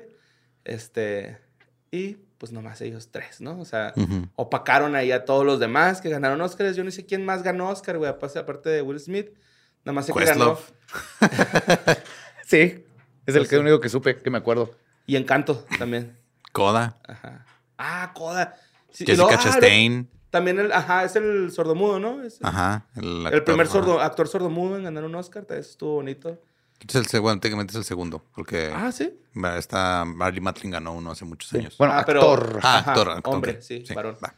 [0.65, 1.39] este,
[1.91, 3.59] y pues nomás ellos tres, ¿no?
[3.59, 3.95] O sea,
[4.35, 6.77] opacaron ahí a todos los demás que ganaron Oscars.
[6.77, 9.31] Yo no sé quién más ganó Oscar, güey, aparte aparte de Will Smith.
[9.85, 10.59] Nada más sé que ganó.
[12.45, 12.85] Sí.
[13.27, 13.61] Es el Pues que sí.
[13.61, 14.75] único que supe, que me acuerdo.
[15.07, 16.17] Y Encanto también.
[16.53, 16.99] Coda.
[17.09, 17.45] Ajá.
[17.79, 18.57] Ah, Coda.
[18.91, 20.09] Sí, Jessica luego, ah, Chastain.
[20.31, 22.23] También el, ajá, es el sordomudo, ¿no?
[22.23, 22.87] Es Ajá.
[22.97, 24.07] El, el primer actor, sordo, ajá.
[24.07, 25.47] actor sordomudo en ganar un Oscar.
[25.51, 26.39] Estuvo bonito.
[26.87, 28.23] Es el segundo, técnicamente es el segundo.
[28.35, 29.19] Porque Ah, sí.
[29.57, 31.77] está Marley Matlin ganó uno hace muchos años.
[31.79, 32.61] Bueno, Ah, pero- actor.
[32.63, 33.61] Ah, Ajá, actor, actor, hombre, ok.
[33.61, 34.17] sí, varón.
[34.23, 34.35] va.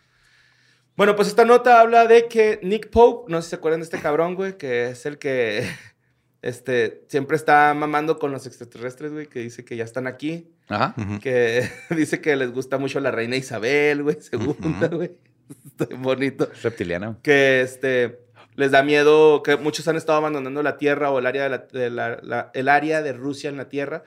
[0.96, 3.84] Bueno, pues esta nota habla de que Nick Pope, no sé si se acuerdan de
[3.84, 5.68] este cabrón, güey, que es el que
[6.42, 10.94] este, siempre está mamando con los extraterrestres, güey, que dice que ya están aquí, Ajá.
[11.22, 15.12] Que dice que les gusta mucho la reina Isabel, güey, segunda, güey.
[15.98, 16.48] bonito.
[16.62, 17.18] Reptiliano.
[17.22, 18.20] Que este
[18.56, 21.58] les da miedo, que muchos han estado abandonando la Tierra o el área de, la-
[21.72, 24.02] de la- la- el área de Rusia en la Tierra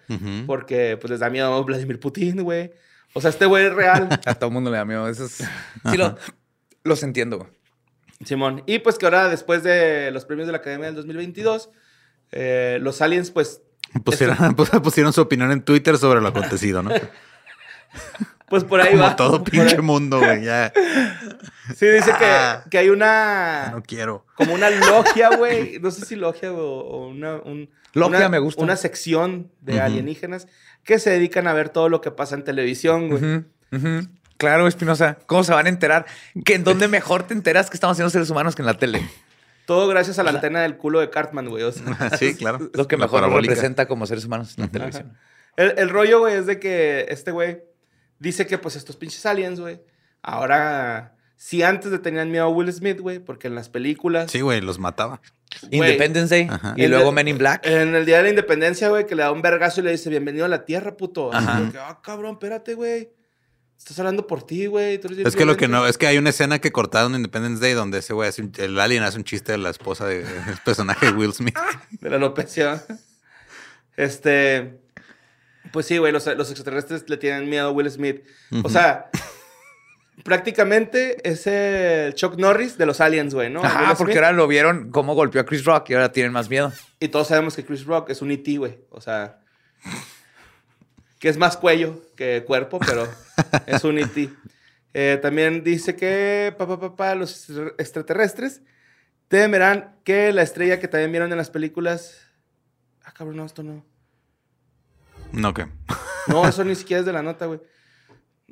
[0.45, 2.71] porque pues les da miedo Vladimir Putin, güey.
[3.13, 4.09] O sea, este güey es real.
[4.25, 5.07] A todo el mundo le da miedo.
[5.07, 5.43] Eso es-
[5.89, 6.17] Sí, lo,
[6.83, 7.37] los entiendo.
[7.37, 7.49] güey.
[8.25, 8.63] Simón.
[8.67, 11.69] Y pues que ahora, después de los premios de la Academia del 2022,
[12.33, 13.61] eh, los aliens, pues,
[14.05, 16.91] Pusieron, pusieron su opinión en Twitter sobre lo acontecido, ¿no?
[18.51, 19.15] Pues por ahí Como va.
[19.15, 20.43] todo pinche mundo, güey.
[20.43, 20.71] Ya
[21.75, 22.61] Sí, dice Ah.
[22.65, 23.69] que, que hay una.
[23.71, 24.25] no quiero.
[24.35, 25.79] Como una logia, güey.
[25.81, 27.37] No sé si logia o, o una.
[27.37, 28.61] un- Logia una- me gusta.
[28.61, 30.47] Una sección de alienígenas
[30.83, 33.43] que se dedican a ver todo lo que pasa en televisión, güey.
[34.37, 35.17] Claro, Espinosa.
[35.27, 36.05] ¿Cómo se van a enterar?
[36.45, 39.07] Que en dónde mejor te enteras que estamos haciendo seres humanos que en la tele.
[39.65, 41.63] Todo gracias a la antena del culo de Cartman, güey.
[41.63, 41.85] o sea,
[42.19, 42.69] Sí, claro.
[42.73, 45.17] Lo que mejor nos representa como seres humanos en la televisión.
[45.57, 47.61] El, el rollo, güey, es de que este güey
[48.21, 49.81] dice que, pues, estos pinches aliens, güey,
[50.21, 51.15] ahora.
[51.35, 54.29] Si antes le tenían miedo a Will Smith, güey, porque en las películas.
[54.31, 55.19] Sí, güey, los mataba.
[55.71, 56.75] Independence Day Ajá.
[56.77, 57.65] y luego el- Men in Black.
[57.65, 60.11] En el día de la independencia, güey, que le da un vergazo y le dice,
[60.11, 61.33] bienvenido a la tierra, puto.
[61.33, 61.69] Así Ajá.
[61.71, 63.09] que, ah, cabrón, espérate, güey.
[63.75, 64.99] Estás hablando por ti, güey.
[65.25, 65.67] Es que lo que violento".
[65.69, 68.43] no, es que hay una escena que cortaron en Independence Day donde ese güey hace
[68.43, 71.57] un- el alien hace un chiste de la esposa de- del personaje de Will Smith.
[71.99, 72.83] De la alopecia.
[73.97, 74.79] Este.
[75.71, 78.23] Pues sí, güey, los, los extraterrestres le tienen miedo a Will Smith.
[78.63, 79.09] O sea,
[80.23, 83.63] prácticamente es el Chuck Norris de los aliens, güey, ¿no?
[83.63, 86.49] Ajá, Will porque ahora lo vieron cómo golpeó a Chris Rock y ahora tienen más
[86.49, 86.71] miedo.
[86.99, 88.79] Y todos sabemos que Chris Rock es un E.T., güey.
[88.89, 89.39] O sea,
[91.19, 93.07] que es más cuello que cuerpo, pero
[93.65, 94.29] es un E.T.
[94.93, 98.61] Eh, también dice que pa, pa, los extraterrestres
[99.29, 102.27] temerán que la estrella que también vieron en las películas.
[103.03, 103.85] Ah, cabrón, no, esto no.
[105.33, 105.67] No, que.
[106.27, 107.59] No, eso ni siquiera es de la nota, güey.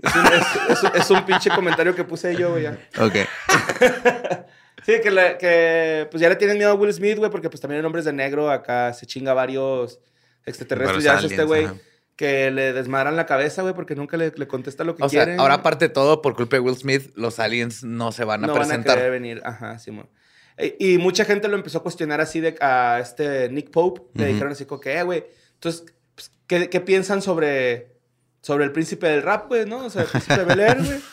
[0.01, 2.63] Es un, es- es- es un pinche comentario que puse yo, güey.
[2.63, 2.77] ya.
[2.99, 3.15] Ok.
[4.85, 7.85] Sí, que, pues ya le tienen miedo a Will Smith, güey, porque pues también en
[7.85, 9.99] Hombres de Negro acá se chinga varios
[10.45, 11.03] extraterrestres.
[11.03, 11.75] Ya es este güey ajá.
[12.15, 15.25] que le desmadran la cabeza, güey, porque nunca le, le contesta lo que O sea,
[15.25, 15.39] quiere.
[15.39, 18.47] ahora aparte de todo, por culpa de Will Smith, los aliens no se van a
[18.47, 18.95] no van a presentar.
[18.97, 19.41] querer venir.
[19.43, 20.09] Ajá, Simón.
[20.57, 24.01] E- Y mucha gente lo empezó a cuestionar así de a este Nick Pope.
[24.15, 24.31] Le Ujú.
[24.33, 25.25] dijeron así como que, eh, güey,
[25.55, 25.83] entonces,
[26.19, 27.93] pues, ¿qué, qué piensan sobre,
[28.41, 29.85] sobre el príncipe del rap, güey, no?
[29.85, 30.99] O sea, el príncipe de Bel Air, güey.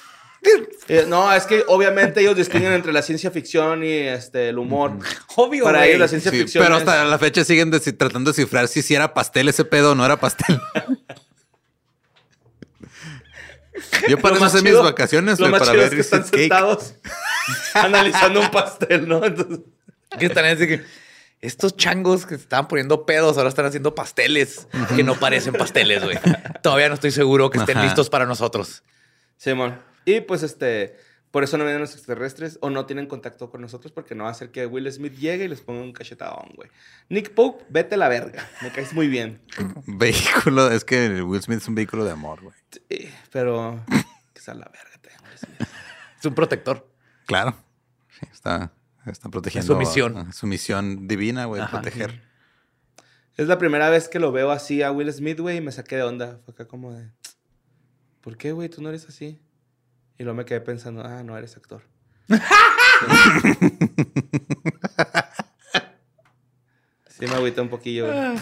[0.86, 4.92] Eh, no, es que obviamente ellos distinguen entre la ciencia ficción y este, el humor.
[5.34, 5.88] Obvio, Para güey.
[5.90, 8.80] ellos la ciencia Sí, ficción pero es- hasta la fecha siguen tratando de cifrar si,
[8.82, 10.60] si era pastel ese pedo o no era pastel.
[14.08, 16.38] Yo para eso mis vacaciones, Lo güey, más para chido ver es que están cake.
[16.42, 16.94] sentados
[17.74, 19.24] analizando un pastel, ¿no?
[19.24, 19.60] Entonces,
[20.18, 20.82] Que están así que
[21.40, 26.02] estos changos que se estaban poniendo pedos ahora están haciendo pasteles que no parecen pasteles,
[26.02, 26.18] güey.
[26.62, 27.86] Todavía no estoy seguro que estén Ajá.
[27.86, 28.82] listos para nosotros.
[29.36, 29.80] Simón.
[30.04, 30.96] Y pues este,
[31.30, 34.30] por eso no vienen los extraterrestres o no tienen contacto con nosotros porque no va
[34.30, 36.70] a hacer que Will Smith llegue y les ponga un cachetadón, güey.
[37.08, 38.48] Nick Pope, vete a la verga.
[38.62, 39.42] Me caes muy bien.
[39.86, 42.56] Vehículo, es que Will Smith es un vehículo de amor, güey.
[42.70, 43.84] Sí, pero
[44.32, 45.68] que sea la verga, te Will Smith.
[46.18, 46.88] Es un protector.
[47.26, 47.54] Claro.
[48.18, 48.72] Sí, está,
[49.12, 49.72] está protegiendo.
[49.72, 50.16] su misión.
[50.16, 52.22] a- Su misión divina, güey, proteger.
[53.36, 55.96] Es la primera vez que lo veo así a Will Smith, güey, y me saqué
[55.96, 56.40] de onda.
[56.44, 57.10] Fue acá como de,
[58.22, 58.68] ¿por qué, güey?
[58.68, 59.40] Tú no eres así.
[60.18, 61.82] Y luego me quedé pensando, ah, no eres actor.
[67.08, 68.36] sí, me agüité un poquillo, güey.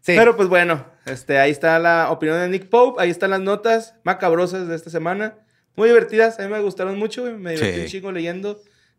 [0.00, 0.14] Sí.
[0.16, 3.94] Pero pues bueno, este, ahí está la opinión de Nick Pope, ahí están las notas
[4.04, 5.34] macabrosas de esta semana.
[5.76, 7.80] Muy divertidas, a mí me gustaron mucho, güey, me divertí Sí.
[7.82, 8.58] un chingo leyendo.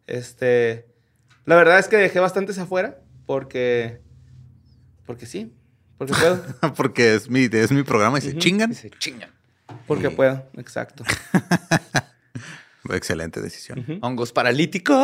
[0.09, 0.87] Este,
[1.45, 2.97] la verdad es que dejé bastantes afuera
[3.27, 4.01] porque,
[5.05, 5.53] porque sí,
[5.99, 6.43] porque puedo,
[6.75, 8.71] Porque es mi, es mi programa y se chingan.
[8.71, 9.29] Y se chingan.
[9.85, 10.15] porque Sí.
[10.15, 11.03] puedo, exacto.
[12.91, 13.85] Excelente decisión.
[14.01, 14.97] Hongos paralíticos.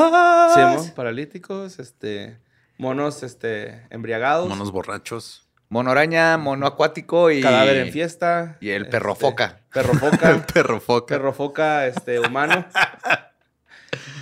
[0.55, 2.39] Sí, mo- paralíticos, este,
[2.79, 5.43] monos, este, embriagados, Monos borrachos.
[5.69, 7.41] Mono araña, mono acuático y.
[7.41, 8.57] cadáver en fiesta.
[8.61, 9.59] y el este, perro foca.
[9.71, 10.45] Perro El foca.
[10.51, 11.15] perro foca.
[11.15, 12.65] perro foca, este, humano.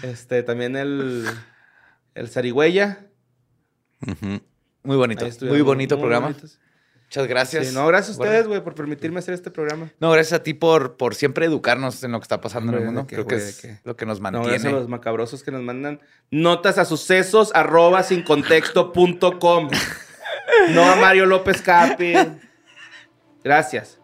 [0.04, 1.26] Este, también el,
[2.14, 3.08] el zarigüeya.
[4.84, 5.26] Muy bonito.
[5.42, 6.28] Muy bonito muy programa.
[6.28, 6.60] bonitos.
[7.06, 7.68] Muchas gracias.
[7.68, 9.92] Sí, no, gracias a ustedes, güey, por permitirme hacer este programa.
[10.00, 12.86] No, gracias a ti por, por siempre educarnos en lo que está pasando en el
[12.86, 13.06] mundo.
[13.08, 14.50] Creo que es lo que nos No, mantiene.
[14.50, 16.02] gracias a los macabrosos que nos mandan
[16.32, 19.70] notas a sucesos arroba sin contexto.com.
[20.72, 22.14] No a Mario López Capi.
[23.44, 24.00] Gracias.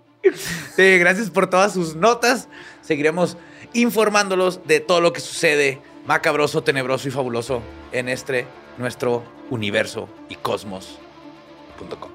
[0.75, 2.47] Sí, gracias por todas sus notas.
[2.81, 3.37] Seguiremos
[3.73, 8.47] informándolos de todo lo que sucede macabroso, tenebroso y fabuloso en este
[8.79, 12.09] nuestro universo y cosmos.com.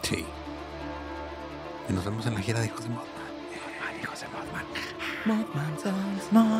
[0.00, 0.24] Sí.
[1.86, 3.10] Y nos vemos en la gira de Hijos de Mothman.
[4.02, 4.64] Hijos de Mothman.
[6.30, 6.59] Mothman.